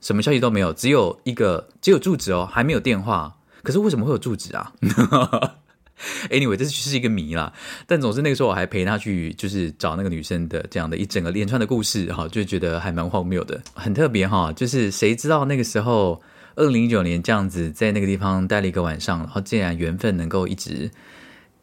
[0.00, 3.34] 什么消息都没有，只有一个只有住址哦，还没有电话。
[3.64, 4.72] 可是为什么会有住址啊
[6.30, 7.52] Anyway，这是一个谜啦。
[7.86, 14.52] 但总之那个时候我还陪他去，就是找那个女生的这样的一整个连串的故事哈，就觉得还蛮荒谬的，很特别哈。
[14.52, 16.22] 就是谁知道那个时候
[16.54, 20.88] 二零一九年这样子在那个地方待了一个晚上，然后竟然缘分能够一直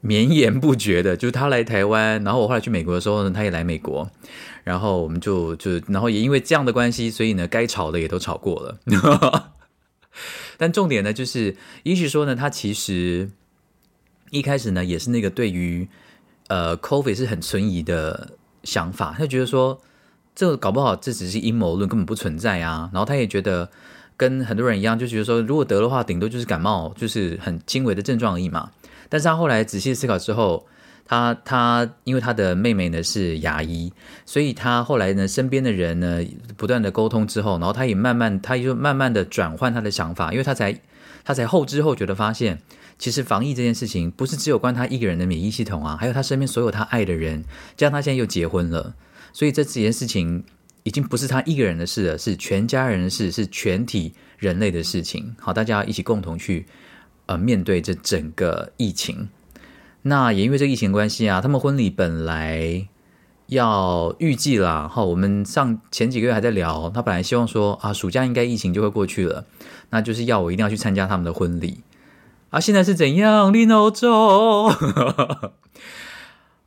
[0.02, 4.10] 绵延不绝的，就是他来台湾，然后我后来去美国的时候呢，他也来美国，
[4.66, 9.52] 然后我们就就然后也因为这样的关系，所以呢该吵的也都吵过了。
[10.58, 13.30] 但重点呢，就是也许说呢，他其实。
[14.38, 15.88] 一开始呢，也是那个对于
[16.48, 18.32] 呃 COVID 是很存疑的
[18.64, 19.80] 想法，他觉得说
[20.36, 22.90] 这搞不好这只是阴谋论，根本不存在啊。
[22.92, 23.70] 然后他也觉得
[24.18, 28.70] 跟很多人一样，就觉得说如果得的话，顶多就是感冒，就是很轻微的症状而已嘛。
[29.08, 30.68] 但是他后来仔细思考之后，
[31.06, 33.94] 他他因为他的妹妹呢是牙医，
[34.26, 36.20] 所以他后来呢身边的人呢
[36.58, 40.78] 不断的沟通之后，然后他也慢慢他就慢慢的转换他的想法，因为他才
[41.24, 42.60] 他才后知后觉的发现。
[42.98, 47.44] 其实防疫这件事情不是只有关他一个人的免疫系统啊，还有他身边所有他爱的人。
[47.76, 48.96] 加上他现在又结婚了，
[49.34, 50.44] 所以这几件事情
[50.84, 55.36] 已经不是他一个人的事了，是全家人的事，是全体人类的事情。
[55.40, 56.66] 好，大家一起共同去
[57.26, 59.28] 呃面对这整个疫情。
[60.04, 62.88] 那也因为这疫情关系啊，他们婚礼本来
[63.48, 69.46] 要预计啦，哈，我们上前几个月还在聊，他本来希望说啊，暑假应该疫情就会过去了，
[69.90, 71.80] 那就是要我一定要去参加他们的婚礼。
[72.56, 73.52] 啊，现在是怎样？
[73.52, 74.70] 立闹钟？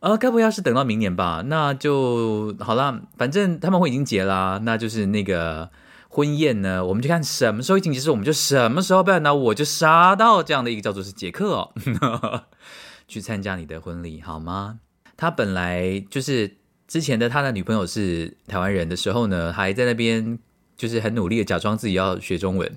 [0.01, 1.43] 啊， 该不要是等到明年吧？
[1.47, 4.61] 那就好了，反正他们会已经结啦。
[4.65, 5.71] 那就是那个
[6.11, 9.23] 婚宴呢，我们就看什么时候疫情结束，我们就什么时候办。
[9.23, 11.73] 呢我就杀到这样的一个叫做是杰克哦，
[13.09, 14.81] 去参加你的婚礼好吗？
[15.17, 20.39] 他本来就是之前的他的女朋友是台湾人的时候呢，还在那边
[20.77, 22.71] 就是很努力的假装自己要学中文。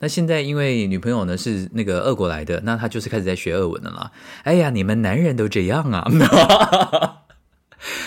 [0.00, 4.10] 那现在因为女朋友呢是那个俄国来的，那她就是开始在学俄文了啦。
[4.42, 6.10] 哎呀，你们男人都这样啊！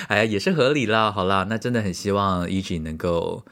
[0.08, 1.12] 哎呀，也是合理啦。
[1.12, 3.46] 好啦，那真的很希望 E.G 能够。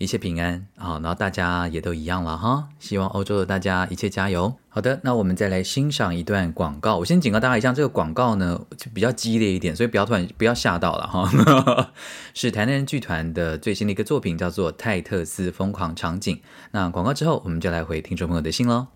[0.00, 2.66] 一切平安好，然后大家也都一样了哈。
[2.78, 4.50] 希望欧洲的大家一切加油。
[4.70, 6.96] 好的，那我们再来欣赏一段广告。
[6.96, 11.90] 我先警告大家一下，这个广告呢就比较激烈一点，所以不要突然不要吓到了哈。
[12.32, 16.34] 是台南人剧团的最新的一个作品，叫做《泰特斯疯狂场景》。
[16.70, 18.86] 那广告之后，我们就来回听众朋友的信喽。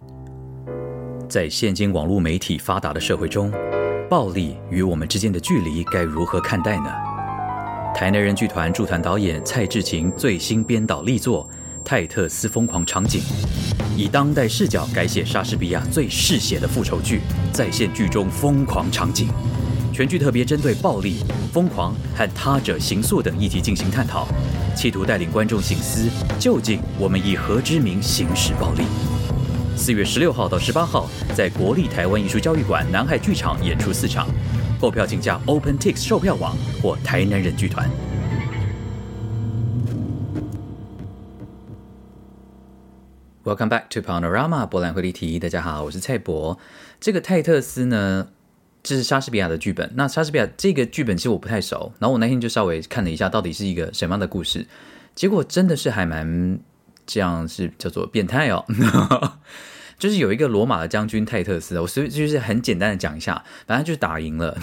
[1.29, 3.53] 在现今网络媒体发达的社会中，
[4.09, 7.14] 暴力与我们之间的距离该如何看待呢？
[7.95, 11.45] 台南人剧团驻团导演蔡志勤最新编导力作
[11.85, 13.21] 《泰特斯疯狂场景》，
[13.97, 17.21] 以当代视角改写莎士比亚最嗜血的复仇剧，
[17.53, 19.29] 再现剧中疯狂场景。
[19.93, 21.19] 全剧特别针对暴力、
[21.53, 24.27] 疯狂和他者行诉等议题进行探讨，
[24.75, 28.83] 企图带领观众醒思：究竟我们以何之名行使暴力？
[29.77, 34.27] 四月十六号到十八号，在国立台湾艺术教育馆南海剧场演出四场。
[34.81, 37.89] 购票请假 OpenTix 售票网或台南人剧团。
[43.45, 45.39] Welcome back to Panorama 博览会立题。
[45.39, 46.59] 大家好，我是蔡博。
[47.01, 48.29] 这个泰特斯呢，
[48.83, 49.91] 这是莎士比亚的剧本。
[49.95, 54.67] 那莎士比亚这个剧本其实我不太熟，然后我那天就稍微看了一下，到底是一个什么样的故事。
[55.15, 56.59] 结果真的是还蛮
[57.07, 58.65] 这样，是叫做变态哦。
[60.05, 64.55] 就是有一个罗马的将军泰特斯，我所以就是很简单的讲一下，反正就是打赢了，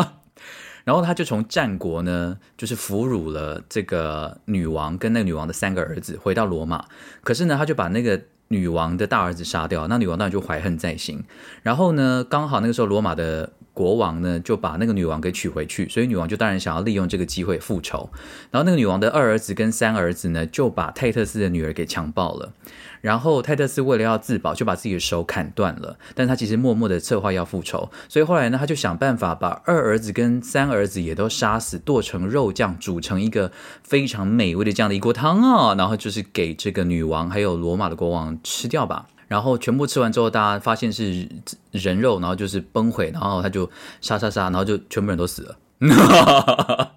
[0.84, 6.86] 然后他就从战国呢，就是俘虏了这个女王跟那个女王的三个儿子，回到罗马。
[7.22, 8.18] 可是呢，他就把那个
[8.48, 11.22] 女王的大儿子杀掉，那女王当然就怀恨在心。
[11.62, 18.10] 然后呢，刚好那个时候罗马的国王呢就把那个女王给娶回去，所以女王就当然想要利用这个机会复仇。
[18.50, 22.52] 然后那个女王的二儿子跟三儿子呢就把泰特斯的女儿给强暴了。
[23.00, 25.96] 然后泰特斯为了要自保，就把自己的手砍断了。
[26.16, 33.52] 但他其实默默的策划要复仇，所以后来呢，他就想办法把二儿子跟三儿子也都杀死，剁成肉酱，煮成一个
[33.84, 35.76] 非常美味的这样的一锅汤啊。
[35.76, 39.06] 然后就是给这个女王还有罗马的国王吃掉吧。
[39.28, 41.28] 然后全部吃完之后，大家发现是
[41.70, 43.70] 人肉，然后就是崩毁，然后他就
[44.00, 45.58] 杀杀杀，然后就全部人都死了。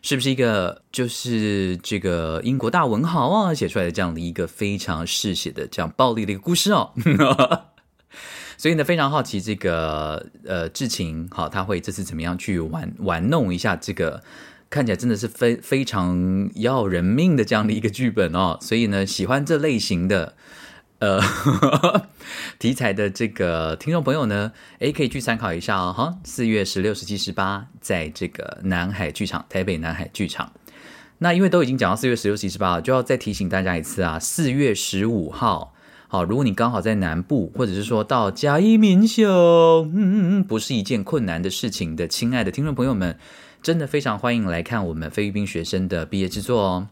[0.00, 6.90] 是不是一个就是这个英国大文豪啊写出来的这样的一个非常嗜血的这样暴力的一个故事哦？
[8.58, 14.22] 所以呢，非常好奇这个呃志晴，好，他会这次怎么样去玩玩弄一下这个
[14.70, 18.58] 看起来真的是非非常要人命的这样的一个剧本哦。
[18.60, 20.34] 所以呢，喜欢这类型的
[21.02, 21.20] 呃
[22.60, 25.92] 题材的这个听众朋友呢，诶，可以去参考一下哦。
[25.92, 30.52] 哈，四月十六、十七、十八，在这个南海剧场，台北南海剧场。
[31.18, 35.74] 那因为都已经讲到四月十六、十七、十八了，就要再提醒大家一次啊，四月十五号。
[36.06, 43.18] 好，如果你刚好在南部，或者是说到嘉义民雄，嗯嗯嗯，不是一件困难的事情的，亲爱的听众朋友们，
[43.60, 46.86] 真的非常欢迎来看我们菲律宾学生的毕业制作哦。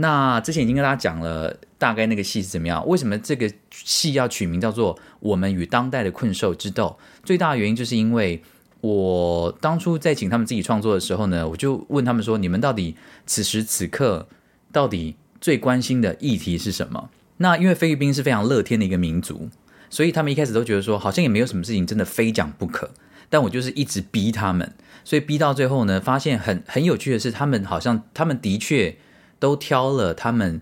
[0.00, 2.86] 那之前已经跟大家讲了，大概那个戏是怎么样？
[2.88, 6.96] 为什么这个戏要取名叫做《我们与当代的困兽之斗》？
[7.22, 8.42] 最大的原因就是因为
[8.80, 12.96] 我当初在请他们自己创作的时候呢，我就问他们说：你们到底
[13.26, 14.26] 此时此刻
[14.72, 17.10] 到底最关心的议题是什么？
[17.36, 19.50] 那因为菲律宾是非常乐天的一个民族，
[19.90, 22.90] 所以他们一开始都觉得说，好像也没有什么事情真的非讲不可。
[23.28, 24.72] 但我就是一直逼他们，
[25.04, 28.96] 所以逼到最后呢，发现很很有趣的是，他们好像他们的确
[29.40, 30.60] 都挑了他们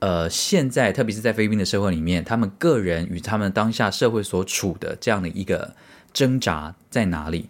[0.00, 5.74] 呃现在特别是在菲律宾的社会里面，他们个人与他们当下社会所处的这样的一个
[6.12, 7.48] 挣扎在哪里。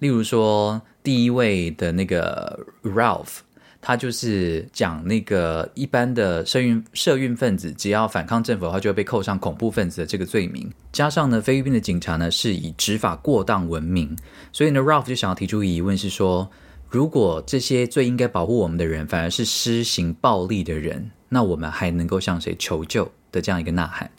[0.00, 3.36] 例如说，第一位的那个 Ralph。
[3.78, 10.68] 他就是讲那个一般的社运社运分子，只要反抗政府的话，就会被扣上恐怖分子的这个罪名。
[10.90, 14.16] 加上呢，菲律宾的警察呢是以执法过当闻名，
[14.50, 16.50] 所以呢，Ralph 就想要提出疑问，是说，
[16.88, 24.10] 如果这些最应该保护我们的人，反而是施行暴力的人，那我们还能够向谁求救的这样一个呐喊？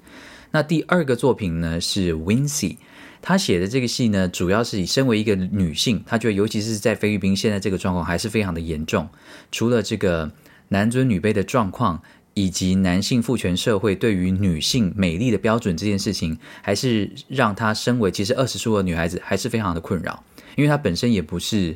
[0.51, 2.78] 那第二个作品呢是 Wincy。
[3.20, 9.09] 他写的这个戏呢，主要是以身为一个女性，她觉得尤其是在菲律宾现在这个状况还是非常的严重。
[9.51, 10.32] 除了这个
[10.70, 12.01] 男尊女卑的状况，
[12.36, 20.24] 以及男性父权社会对于女性美丽的标准这件事情，还是让她身为其实二十出的女孩子还是非常的困扰。
[20.55, 21.76] 因为她本身也不是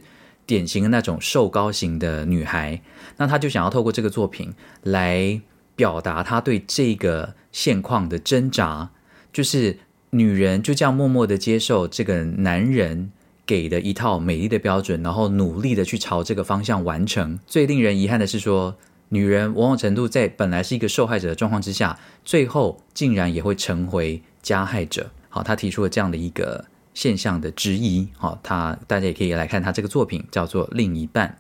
[0.51, 2.81] 典型的那种瘦高型的女孩，
[3.17, 5.39] 那她就想要透过这个作品来
[5.75, 8.89] 表达她对这个现况的挣扎，
[9.31, 9.79] 就是。
[10.13, 13.13] 女人就这样默默的接受这个男人
[13.45, 17.39] 给的一套美丽的标准，然后努力的去朝这个方向完成。
[17.47, 18.75] 最令人遗憾的是，说
[19.07, 25.09] 女人往往程度在本来是一个受害者的状况之下，最后竟然也会成为加害者。
[25.29, 28.07] 好，他提出了这样的一个现象的之一。
[28.17, 31.37] 好，他大家也可以来看他这个作品，叫做《另一半》。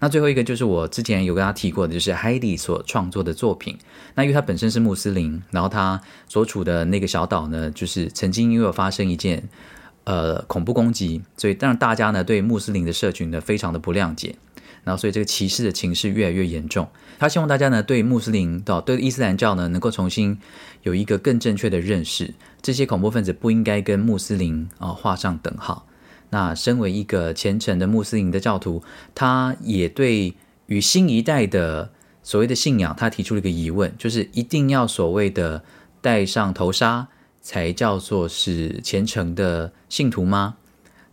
[0.00, 3.78] 那最后一个就是我之前有跟他提过的，就是 Heidi 所创作的作品。
[4.16, 9.48] 那因为他本身是穆斯林，然后他所处的那个小岛呢，就是曾经因为发生一件
[10.02, 14.36] 呃恐怖攻击，所以让大家呢对穆斯林的社群呢非常的不谅解，
[14.82, 16.86] 然后所以这个歧视的情势越来越严重。
[17.18, 20.38] 他希望大家呢对穆斯林到对伊斯兰教呢能够重新
[20.82, 22.34] 有一个更正确的认识，
[22.64, 25.86] 这些恐怖分子不应该跟穆斯林啊画上等号。
[26.30, 28.82] 那身为一个虔诚的穆斯林的教徒，
[29.14, 30.34] 他也对
[30.64, 31.92] 于新一代的
[32.22, 35.62] 所谓的信仰，他提出了一个疑问，就是一定要所谓的
[36.00, 37.06] 戴上头纱
[37.42, 40.56] 才叫做是虔诚的信徒吗？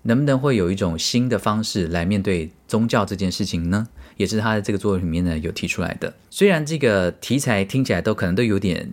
[0.04, 3.89] 能不能会有一种新的方式来面对宗教这件事情呢？
[4.16, 6.14] 也是他的这个作品里面呢有提出来的。
[6.30, 8.89] 虽然这个题材听起来都可能都有点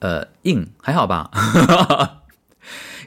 [0.00, 1.30] 呃硬，还好吧。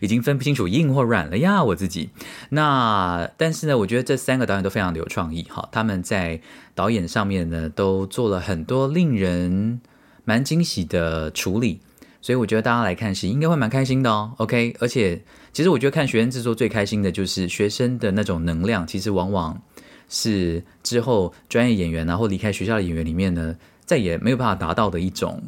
[0.02, 2.10] 已经分不清楚硬或软了呀，我自己。
[2.52, 6.40] 那但是呢，我觉得这三个导演都非常的有创意哈，他们在
[6.74, 9.82] 导演上面呢都做了很多令人
[10.24, 11.82] 蛮惊喜的处理，
[12.22, 14.32] 所以我觉得大家来看戏应该会蛮开心的哦。
[14.38, 15.22] OK，而且
[15.52, 19.62] 其实我觉得看学生制作最开心的就是学生的那种能量，其实往往
[20.08, 25.44] 是之后专业演员然后离开学校的演员里面呢再也没有办法达到的一种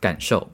[0.00, 0.50] 感受。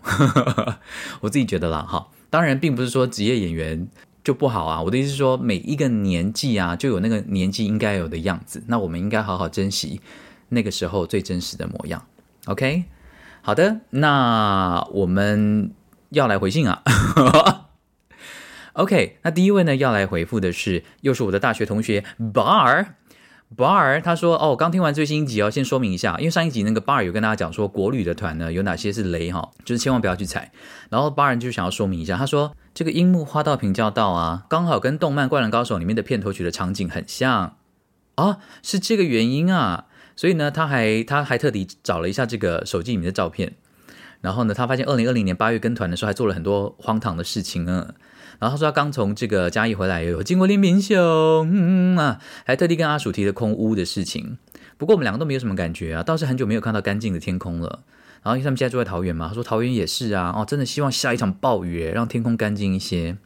[1.21, 2.09] 我自己觉得啦，哈。
[2.31, 3.87] 当然，并不是说职业演员
[4.25, 4.83] 就不好啊。
[4.83, 8.63] 我的意思是说，每一个年纪啊，就有那个年纪应该有的样子。
[8.67, 10.01] 那我们应该好好珍惜
[10.49, 12.05] 那个时候最真实的模样。
[12.47, 12.85] OK，
[13.43, 15.73] 好的，那我们
[16.11, 16.83] 要来回信啊。
[18.75, 22.87] OK，那第一位呢要来回复的是，又是我的大学同学 Bar。
[23.57, 30.51] Bar 他说：“哦，刚听完最新一集哦，先说明一下，因为上一集那个 Bar 有跟大家讲说国旅的团呢有哪些是雷哈，就是千万不要去踩。
[30.89, 37.57] 然后 Bar 就想要说明一下，他说这个樱木花道平教道啊，刚好跟动漫《灌篮高手》里面的片头曲的场景很像
[38.17, 39.87] 啊，是这个原因啊。
[40.17, 43.55] 所以呢，他还他还特地找了一下这个手机里面的照片，
[44.21, 47.95] 然后呢，他发现二零二零年八月跟团的时候还做了很多荒唐的事情呢。”
[48.39, 50.97] 然后他说他刚从这个嘉义回来，有经过林明秀，
[51.45, 54.39] 嗯啊，还特地跟阿鼠提了空屋的事情。
[54.77, 57.81] 不过我们两个都没有什么感觉啊，倒是很久没有看到干净的天空了。
[58.23, 63.17] 然后因为他们现在住在桃园嘛，他说桃园也是啊，哦，真的希望下一场暴雨，让天空干净一些。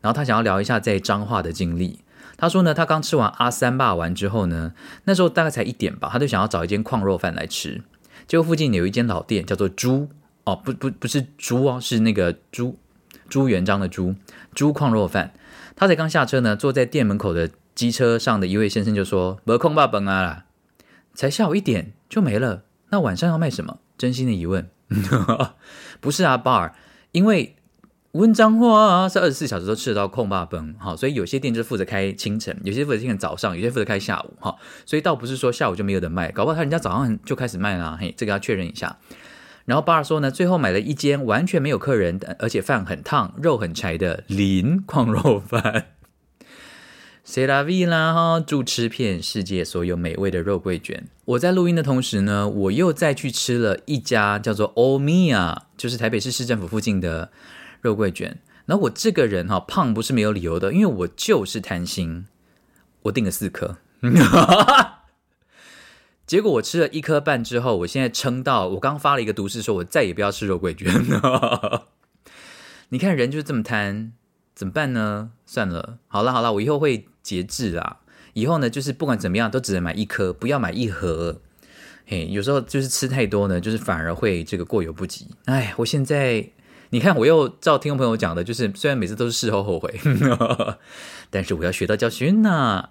[0.00, 2.00] 然后他想要聊一下在彰化的经历。
[2.38, 4.72] 他说呢，他刚吃完阿三霸完之后呢，
[5.04, 7.82] 那时候大概才一点吧，他就想要找一间矿肉饭来吃。
[8.26, 10.08] 结果附近有一间老店，叫做猪
[10.44, 12.78] 哦，不不不是猪哦，是那个猪
[13.30, 14.16] 朱元璋的朱
[14.54, 15.32] 猪矿肉饭。
[15.76, 20.44] 他才刚下车呢，坐在店门口的机车上的一位先生就说：“没空吧，本啊，
[21.14, 22.64] 才下午一点就没了。
[22.90, 24.68] 那晚上要卖什么？”真心的疑问，
[26.00, 26.72] 不是啊，bar，
[27.12, 27.56] 因为。
[28.14, 38.98] 温章话是二十四小时都吃得到空霸崩，好，所以有些店就负责开清晨，有些负责天早上，有些负责开下午，哈，所以倒不是说下午就没有得卖，搞不好他人家早上就开始卖啦，嘿，这个要确认一下。
[39.70, 45.86] 然后巴尔说呢，最后买了一间完全没有客人，而且饭很烫，肉很柴的林矿肉饭。
[47.22, 51.04] 塞拉维啦哈，祝吃遍世界所有美味的肉桂卷。
[51.24, 57.30] 我在录音的同时呢，我又再去吃了一家叫做欧米亚，就是台北市市政府附近的。
[57.80, 62.26] 肉桂卷，然后我这个人哈胖不是没有理由的，因为我就是贪心，
[63.04, 63.78] 我订了四颗，
[66.30, 71.88] 结果我吃了一颗半之后，我现在撑到我刚发了一个毒誓，说我再也不要吃肉桂卷了。
[72.90, 74.12] 你看人就是这么贪，
[74.54, 75.32] 怎么办呢？
[75.44, 77.98] 算了，好了好了，我以后会节制啦。
[78.34, 81.40] 以后呢，就是不管怎么样，都只能买一颗，不要买一盒。
[82.06, 85.26] 嘿，有时候就是吃太多呢，就是反而会这个过犹不及。
[85.46, 86.48] 哎，我现在。
[86.92, 90.00] 你看，我又照听众朋友讲的，就是虽然每次都是事后后悔，
[91.30, 92.88] 但是我要学到教训呐。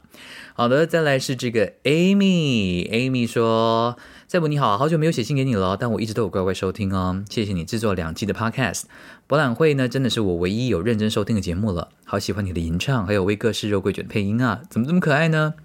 [0.54, 3.98] 好的，再来是这个 Amy，Amy 说
[4.28, 8.84] ：“赛博你好，好久没有写信给你了，但我一直都有乖乖收听哦，谢谢你制作两季的 Podcast。
[9.28, 15.56] 博览会呢，真的是我唯一有认真收听的节目了，好喜欢你的吟唱，还有威各式肉桂卷配音啊，怎么这么可爱呢？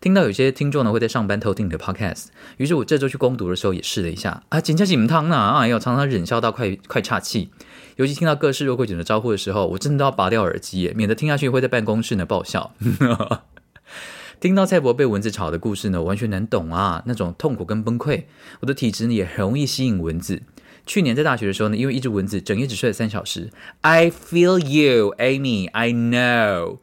[0.00, 2.26] 听到有些听众呢会在上班偷听你的 Podcast，
[2.56, 7.50] 于是我这周去攻读的时候也试了一下啊，紧张紧汤呢啊，要常常忍笑到快快岔气。”
[7.96, 12.72] 尤其听到各式肉桂卷的招呼的时候，我真的都要拔掉耳机，免得听下去会在办公室呢爆笑。
[14.40, 18.24] 听到蔡伯被蚊子吵的故事呢，完全能懂啊，那种痛苦跟崩溃。
[18.60, 20.42] 我的体质呢也很容易吸引蚊子。
[20.84, 23.50] 去年在大学的时候呢，因为一只蚊子，整夜只睡了三小时。
[23.80, 25.70] I feel you, Amy.
[25.70, 26.78] I know.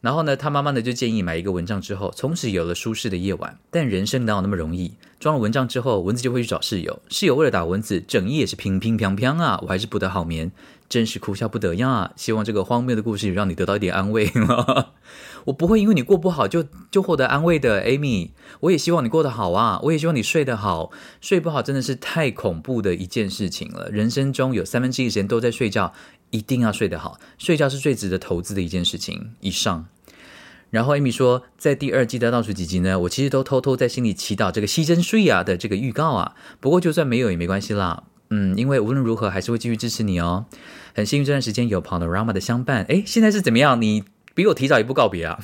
[0.00, 3.58] 然后呢，他妈妈呢就建议买一个蚊帐之后，从此有了舒适的夜晚。
[3.70, 4.94] 但人生哪有那么容易？
[5.18, 9.58] 装了蚊帐之后，蚊子就会去找室友，室友为了打蚊子，整夜也是乒乒乓乓啊！
[9.62, 10.50] 我还是不得好眠，
[10.88, 12.12] 真是哭笑不得呀！
[12.16, 14.32] 希望这个荒谬的故事让你得到一点安慰。
[15.44, 18.30] 我不会因为你过不好就就获得安慰的，Amy。
[18.60, 19.78] 我也希望你过得好啊！
[19.82, 20.90] 我也希望你睡得好。
[21.20, 23.90] 睡不好真的是太恐怖的一件事情了。
[23.90, 25.92] 人生中有三分之一时间都在睡觉。
[26.30, 29.32] 一定要睡得好，睡觉是最值得投资的一件事情。
[29.40, 29.86] 以上，
[30.70, 36.34] 然后 Amy 说，在第二季的倒数几集呢，我其实都偷偷在心里祈祷这个牺牲睡啊的这个预告啊。
[36.60, 40.46] 不过就算没有也没关系啦，嗯，因为无论如何还是会继续支持你哦。
[40.94, 42.84] 很幸运这段时间有 Panorama 的相伴。
[42.84, 43.80] 诶，现在是怎么样？
[43.80, 44.04] 你
[44.34, 45.38] 比我提早一步告别啊？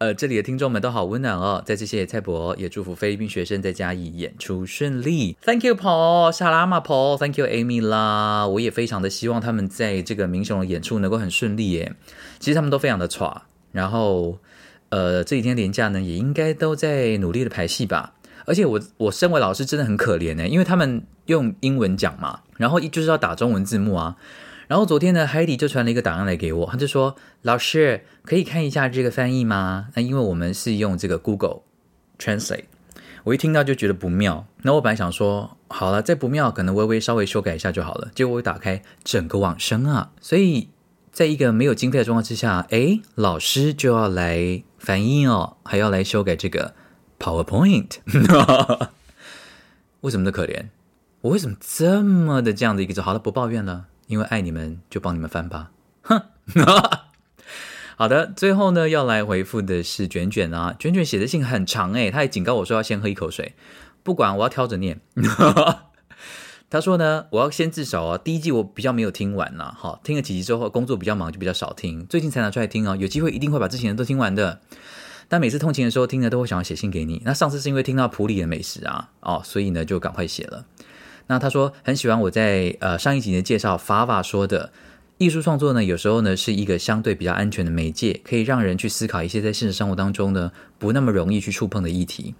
[0.00, 1.62] 呃，这里的听众们都好温暖哦。
[1.66, 5.36] 再次谢谢蔡博，也祝福菲律宾学生在嘉义演出顺利。
[5.42, 7.18] Thank you, Paul，沙拉马 Paul。
[7.18, 8.46] Thank you, Amy 啦。
[8.46, 11.92] 我也非常的希望他们在这个明雄的演出能够很顺利耶。
[12.38, 13.42] 其实他们都非常的喘，
[13.72, 14.38] 然后
[14.88, 18.14] 呃这几天连假呢也应该都在努力的排戏吧。
[18.46, 24.16] 而且我我身为老师真的很可怜呢，因为他们用英文讲嘛，然后一就是要打中文字幕啊。
[24.70, 31.62] 然后昨天呢，Heidi 就传了一个档案来给我，他就说：“老师可以看一下这个翻译吗？”那因为我们是用这个 Google
[32.20, 32.66] Translate，
[33.24, 34.46] 我一听到就觉得不妙。
[34.62, 38.12] 那我本来想说，好了，再不妙，可能微微稍微修改一下就好了。
[38.14, 40.12] 结果我一打开，整个网生啊！
[40.20, 40.68] 所以
[41.10, 46.74] 在一个没有经费的状况之下，诶，老师就要来翻译哦，还要来修改这个
[47.18, 47.96] PowerPoint，
[50.02, 50.66] 为什么的可怜？
[51.22, 53.02] 我为什么这么的这样的一个？
[53.02, 53.86] 好了，不抱怨了。
[54.10, 55.70] 因为爱你们，就帮你们翻吧。
[56.02, 56.20] 哼，
[57.96, 60.74] 好的，最后呢，要来回复的是卷卷啊。
[60.76, 63.54] 卷卷写的信很长诶，他还警告我说要先喝一口水，
[64.02, 65.00] 不管我要挑着念。
[66.68, 72.96] 他说呢，我要先至少啊，第一季我比较没有听完呐，好，听了几集之后，工作比较忙就比较少听，最近才拿出来听哦。
[72.96, 74.60] 有机会一定会把之前的都听完的。
[75.28, 77.22] 但每次通勤的时候听呢，都会想要写信给你。
[77.24, 80.64] 那上次是因为听到普里的美食啊，哦，所以呢就赶快写了。
[81.30, 84.72] 那他说很喜欢我在呃上一集的介绍，法法说的
[85.18, 90.50] 艺术创作呢，有时候呢是一个相对比较安全的媒介，可以让人去思考一些在现实生活当中呢
[90.80, 92.34] 不那么容易去触碰的议题。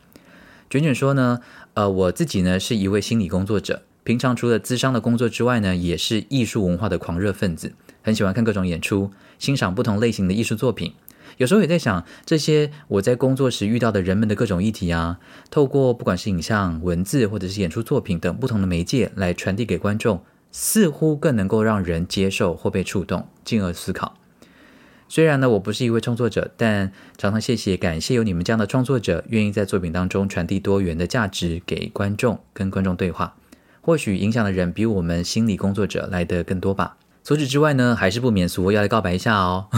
[0.68, 1.38] 卷卷说呢，
[1.74, 7.72] 呃，我自己呢是一位心理工作者，平常除了咨商的工作之外呢，也是艺术文化的狂热分子，
[8.02, 10.94] 很喜欢看各种演出，欣赏不同类型的艺术作品。
[11.40, 15.18] 有时候也在想，这些我在工作时遇到的人们的各种议题啊，
[15.50, 20.22] 透过不管是影像、文字或者是演出作品等不同的媒介来传递给观众，
[20.52, 24.18] 似乎更能够让人接受或被触动，进而思考。
[25.08, 33.34] 虽然呢，我不是一位创作者，但常常谢谢、感谢有你们这样的创作者，愿意在作品当中传递多元的价值给观众，跟观众对话。
[33.80, 36.98] 或许影响的人比我们心理工作者来的更多吧。
[37.24, 39.68] 除此之外呢，还是不免俗，要来告白一下哦。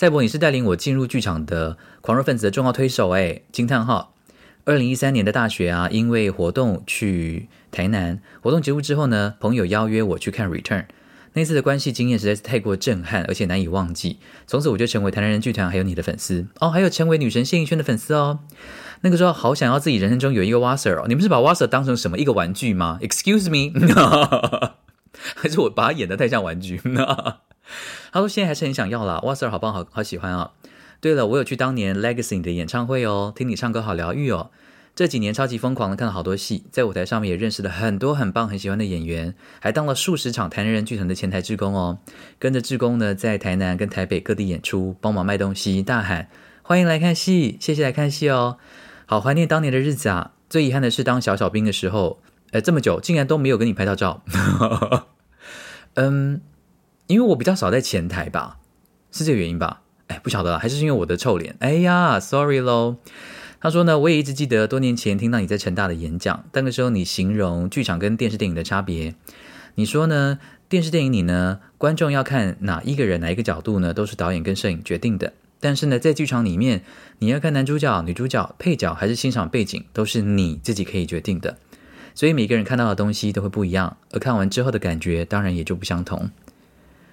[0.00, 4.14] 赛博，你是带领我进入剧场的狂热分子的重要推手诶，惊叹号！
[4.64, 10.86] 二零一三年的大学啊，因为活动去台南，活动结束之后呢，朋友邀约我去看 Return。
[11.34, 14.16] 那次的关系经验实在是太过震撼，而且难以忘记。
[14.46, 18.38] 从此我就成为台南人剧团还有你的粉丝哦，还有成为女神谢颖轩的粉丝哦。
[19.02, 23.78] 那个时候好想要自己人生中有一个 Wasser 哦，你们是把 Wasser 当成什么一个玩具吗？Excuse me，
[25.36, 26.80] 还是我把他演的太像玩具？
[28.12, 30.52] 他说现在还是很想要啦哇塞好棒，好好喜欢啊。
[31.00, 34.50] 对了，我有去当年 Legacy 的演唱会哦，听你唱歌好疗愈哦。
[34.94, 41.98] 这几年超级疯狂的看了好多戏，在舞台上面也认识了很多很棒很喜欢的演员，还当了数十场台人剧团的前台志工哦。
[42.38, 46.28] 跟着志工呢，在台南跟台北各地演出，帮忙卖东西，大喊
[46.62, 48.58] 欢迎来看戏，谢谢来看戏哦。
[49.06, 50.32] 好怀念当年的日子啊！
[50.50, 54.22] 最遗憾的是当小小兵的时候，呃，这么久竟然都没有跟你拍到照。
[55.94, 56.40] 嗯，
[57.10, 58.58] 因为我比较少在前台吧，
[59.10, 59.82] 是这个原因吧？
[60.06, 61.56] 哎，不晓得，还是因为我的臭脸？
[61.58, 62.98] 哎呀，sorry 喽。
[63.60, 69.16] 他说呢，我也一直记得多年前听到你在成大的演讲，那个时候你形容剧场跟电视电影的差别。
[69.74, 70.38] 你说呢，
[70.68, 75.32] 电视电影里呢，观众要看哪一个人哪一个角度呢，都是导演跟摄影决定的。
[75.58, 76.84] 但是呢，在剧场里面，
[77.18, 81.58] 你要看男主角、女主角、配角还是欣赏背景，都是你自己可以决定的。
[82.14, 86.30] 所以每个人看到的东西都会不一样，而看完之后的感觉当然也就不相同。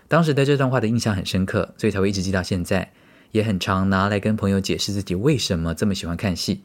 [0.08, 2.91] 当时对这段话的印象很深刻，所以才会一直记到现在。
[3.32, 6.64] 也很常拿来跟朋友解释自己为什么这么喜欢看戏。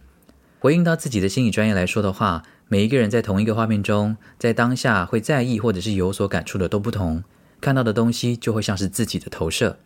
[0.61, 7.24] 回应到自己的心理专业来说的话，每一个人在同一个画面中，在当下会在意或者是有所感触的都不同，
[7.61, 9.76] 看到的东西就会像是自己的投射。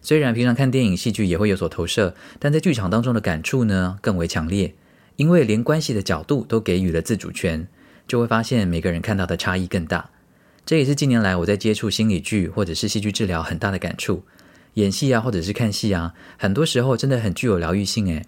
[0.00, 4.74] 虽然平常看电影戏剧也会有所投射，但在剧场当中的感触呢更为强烈，
[5.16, 7.66] 因为连关系的角度都给予了自主权，
[8.06, 10.10] 就会发现每个人看到的差异更大。
[10.64, 14.22] 这也是近年来我在接触心理剧或者是戏剧治疗很大的感触。
[14.74, 18.24] 演戏啊，或者是看戏啊，很多时候真的很具有疗愈性诶。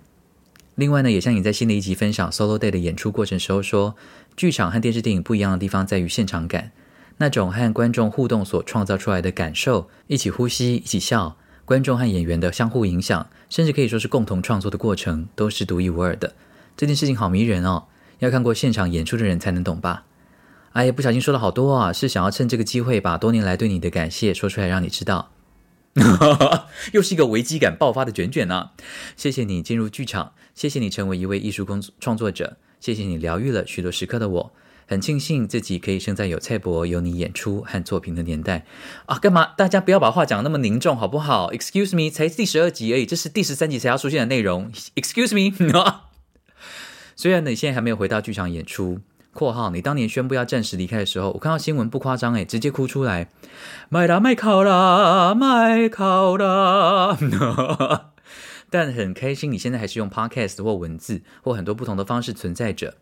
[0.74, 3.94] 另外呢，也像你在新的一集分享 Solo Day 的演出过程时候说，
[4.36, 6.72] 剧场和电视电影不一样的地方在于现场感，
[7.18, 16.34] 那种和观众互动所创造出来的感受，一起呼吸，一起笑，观众和演员的相互影响，甚至可以说是共同创作的过程，都是独一无二的。
[16.76, 17.84] 这件事情好迷人哦，
[18.18, 20.04] 要看过现场演出的人才能懂吧？
[20.74, 25.30] 哎呀，不小心说了好多啊，是想要趁这个机会把多年来对你的感谢说出来，让你知道。
[26.92, 28.70] 又是一个危机感爆发的卷卷呢！
[29.16, 34.52] 谢谢你进入剧场，谢谢你成为一位艺术工作创作者，谢谢你疗愈了许多时刻的我。
[34.88, 38.66] 很庆幸自己可以生在有蔡博、有你演出和作品的年代
[39.06, 39.16] 啊！
[39.16, 39.52] 干嘛？
[39.56, 44.72] 大家不要把话讲那么凝重好不好？Excuse me，才第十二集而已，这是第十三集才要出现的内容。
[44.96, 45.54] Excuse me，
[47.14, 48.98] 虽然你现在还没有回到剧场演出。
[49.34, 53.28] 括号，你当年宣布要暂时离开的时候，我看到新闻不夸张诶，直接哭出来，
[53.88, 57.18] 卖啦卖考啦卖考啦，
[58.70, 62.94] 但很开心，你现在还是用 podcast 或文字或很多不同的方式存在着，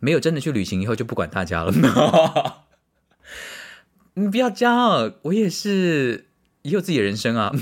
[0.00, 1.72] 没有真的去旅行以后就不管大家了。
[4.14, 6.26] 你不要骄傲，我也是
[6.62, 7.52] 也有自己的人生啊。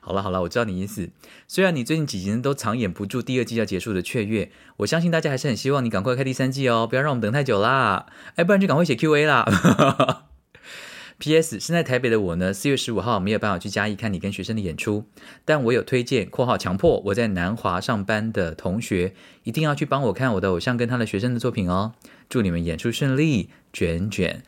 [0.00, 1.10] 好了好了，我知道你意思。
[1.46, 8.06] 虽然你最近几集都藏掩不住第二季要结束的雀跃，我相信大家还是很希望你赶快开第三季哦，不要让我们等太久啦。
[8.36, 9.44] 哎，不然就赶快写 Q A 啦。
[11.18, 11.60] P.S.
[11.60, 15.04] 现在台北的我呢，四月十五号没有办法去嘉义看你跟学生的演出，
[15.44, 21.92] 但我有推荐（括号强迫我在南华上班的同学一定要去帮我看我的偶像跟他的学生的作品哦）。
[22.30, 24.42] 祝你们演出顺利，卷卷。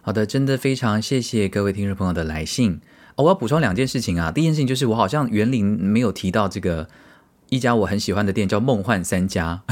[0.00, 2.80] 好的，真的非常谢谢各位听众朋友的来信。
[3.16, 4.30] 我要补充两件事情啊。
[4.32, 6.88] 第一件事情就是，我好像园林没有提到这个
[7.48, 9.62] 一家我很喜欢的店，叫梦幻三家，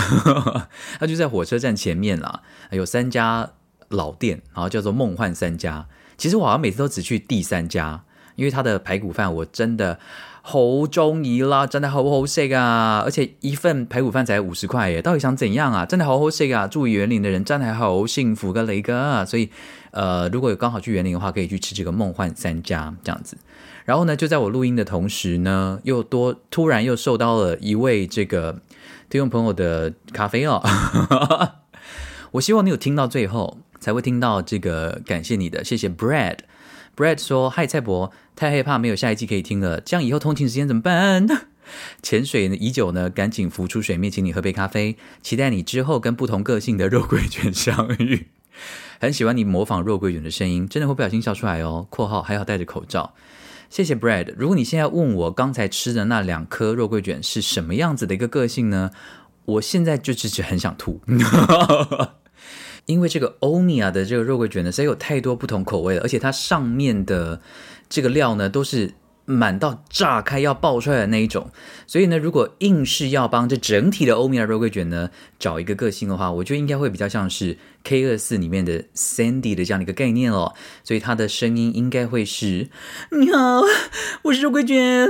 [1.01, 2.43] 它就在火车站前面啦。
[2.71, 3.51] 有三家
[3.89, 5.87] 老店，然后叫做梦幻三家。
[6.17, 8.05] 其实我好像每次都只去第三家，
[8.37, 9.99] 因为它的排骨饭我真的
[10.43, 13.03] 好中意啦，真的好好食啊！
[13.05, 15.85] 而且一份排骨饭才五十块耶，到底想怎样啊？
[15.85, 16.69] 真的好好食啊！
[16.69, 19.51] 住园林的人真的好幸福个雷哥，所以。
[19.93, 23.39] 呃，如果有刚好去园林的话，可以去吃这个梦幻三家这样子。
[23.85, 28.61] 然后呢，就在我录音的同时呢，又多突然又受到了一位这个
[29.09, 30.63] 听众朋友的咖啡哦。
[32.33, 36.39] 我希望你有听到最后，才会听到这个感谢你的，谢谢 Brad。
[36.97, 41.27] Brad 说：“嗨，蔡伯，太害怕没有下一季可以听了，这样以后通勤时间怎么办？
[42.03, 48.29] 潜水已久呢，赶紧浮出水面，请你喝杯咖啡，期待你之后跟不同个性的肉桂卷相遇。”
[49.03, 51.85] 很喜欢你模仿肉桂卷的声音，真的会不小心笑出来哦。
[51.91, 53.15] （括号还好戴着口罩。）
[53.69, 54.33] 谢谢 Brad。
[54.39, 58.93] 如果你现在问我刚才吃的那两颗肉桂卷是什么样子的一个个性呢？
[59.45, 61.01] 我现在就只是很想吐，
[62.87, 67.41] 因为这个欧米亚的这个肉桂卷呢，实在有太多不同口味了，而且它上面的
[67.89, 68.95] 这个料呢都是。
[69.33, 71.51] 满到炸开要爆出来的那一种，
[71.87, 80.55] 所以呢，如果硬是要帮这整体的欧米亚肉桂卷呢找一个个性的话，我觉得应该会比较像是 K 二四里面的 Sandy 的这样的一个概念哦。
[80.85, 82.69] 所以他的声音应该会是：
[83.11, 83.63] 你好，
[84.23, 85.09] 我是肉桂卷，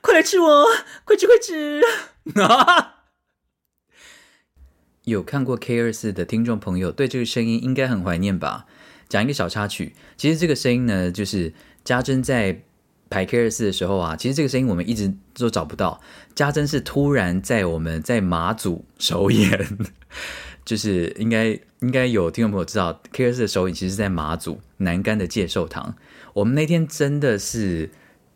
[0.00, 0.66] 快来吃我，
[1.04, 1.82] 快吃快吃！
[5.04, 8.66] 有看过 K 二四的听众朋友，对这个声音应该很怀念吧？
[9.08, 11.52] 讲一个小插曲，其实这个声音呢，就是
[11.84, 12.62] 家珍在。
[13.10, 16.00] 排 K 二四的时候啊，其实这个声音我们一直都找不到。
[16.36, 19.78] 家珍是突然在我们在马祖首演，
[20.64, 25.96] 就是应该应该有听众朋友知道 K 二四的首演，其实是在马祖南竿的介寿堂。
[26.34, 27.90] 我们那天真的是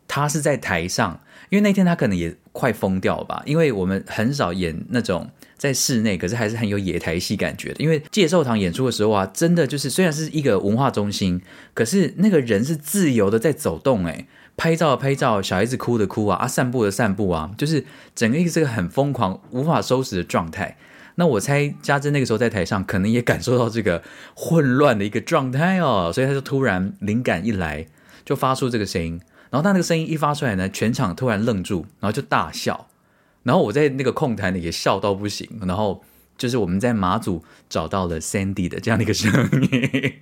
[0.09, 7.81] 他是在台上，因为那天他可能也快疯掉吧，因为我们很少演那种在室内，可是还是很有野台戏感觉的。
[7.81, 11.41] 因为介寿堂演出的时候啊，真的就是虽然是一个文化中心，
[11.73, 14.27] 可是那个人是自由的在走动，诶。
[14.57, 20.77] 拍照拍照，小孩子哭的哭啊，啊散步的散步啊，就是整个一个是个很疯狂、无法收拾的状态。
[21.15, 24.03] 那我猜家珍那个时候在台上，可能也感受到这个
[24.33, 27.87] 混乱的一个状态哦，所以他就突然灵感一来，
[28.25, 29.21] 就发出这个声音。
[29.49, 32.87] 然后他那个声音一发出来呢，全场突然愣住，然后就大笑。
[33.43, 35.47] 然后我在那个控台呢也笑到不行。
[35.65, 36.03] 然后
[36.37, 39.31] 就是我们在马祖找到了 Sandy 的这样的一个声
[39.71, 40.13] 音。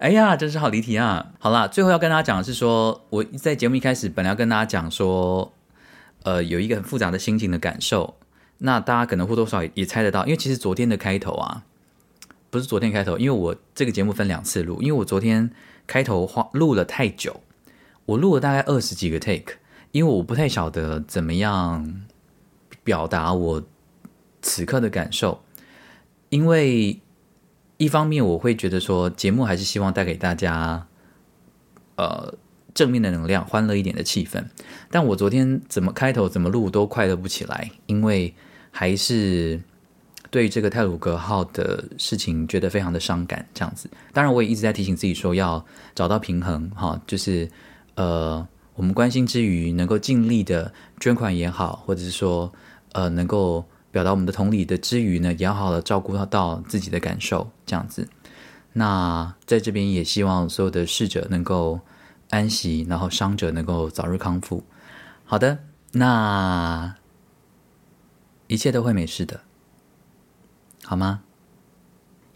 [0.00, 1.34] 哎呀，真是好离题啊！
[1.38, 5.52] 好啦，最后要跟大家讲的是说，我在节目一开始本来要跟大家讲说，
[6.22, 8.16] 呃，有一个很复杂的心情的感受。
[8.56, 11.64] 那大家可能或多或少也猜得到，因为其实昨天的开头啊，
[12.48, 15.50] 不是昨天开头，因为我这个节目分两次录，因为我昨天
[15.86, 17.42] 开头花录了太久，
[18.06, 19.56] 我录了大概二十几个 take，
[19.92, 22.00] 因为我不太晓得怎么样
[22.82, 23.62] 表达我
[24.40, 25.42] 此刻的感受，
[26.30, 26.98] 因为。
[27.80, 30.86] 一方面，我会觉得说节目还是希望带给大家，
[31.96, 32.34] 呃，
[32.74, 34.44] 正面的能量、欢乐一点的气氛。
[34.90, 38.34] 但我昨天怎么开头、怎么录都快乐不起来，因为
[38.70, 39.58] 还是
[40.30, 43.48] 对这个泰鲁格号的事情觉得非常的伤感。
[43.54, 47.48] 这样子，当然我也一直在提醒自己说要找到平衡，哈，就是
[47.94, 50.70] 呃，我们关心之余，能够尽力的
[51.00, 52.52] 捐款也好，或者是说
[52.92, 53.64] 呃，能够。
[53.90, 58.08] 表达我们的同理的之余呢，也要好好的照顾到自己的感受，这样子。
[58.72, 61.80] 那在这边也希望所有的逝者能够
[62.28, 64.64] 安息，然后伤者能够早日康复。
[65.24, 65.58] 好的，
[65.92, 66.94] 那
[68.46, 69.40] 一切都会没事的，
[70.84, 71.22] 好吗？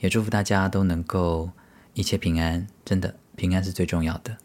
[0.00, 1.50] 也祝福大家都能够
[1.94, 4.36] 一切平安，真的平安是最重要的。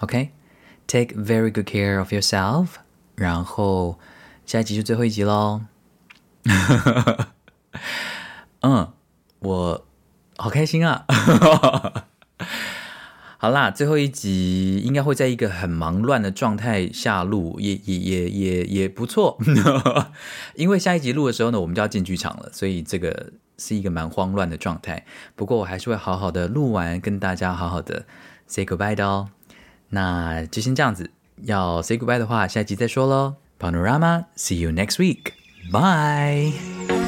[0.00, 2.68] OK，take very good care of yourself。
[3.14, 3.98] 然后
[4.46, 5.62] 下一集是最后一集喽。
[8.62, 8.92] 嗯，
[9.40, 9.86] 我
[10.36, 11.04] 好开心啊！
[13.38, 19.38] 好啦，最后一集应该会在一个很忙乱的状态下录，也也也也也不错。
[20.56, 25.06] 因为下一集录的时候呢，我们就要进剧场了，所以这个是一个蛮慌乱的状态。
[25.34, 28.04] 不过我还是会好好的录完，跟大家好好的
[28.46, 29.30] say goodbye 的哦。
[29.88, 31.10] 那就先这样子，
[31.44, 33.36] 要 say goodbye 的话，下一集再说喽。
[33.58, 35.39] Panorama，see you next week。
[35.68, 36.99] Bye.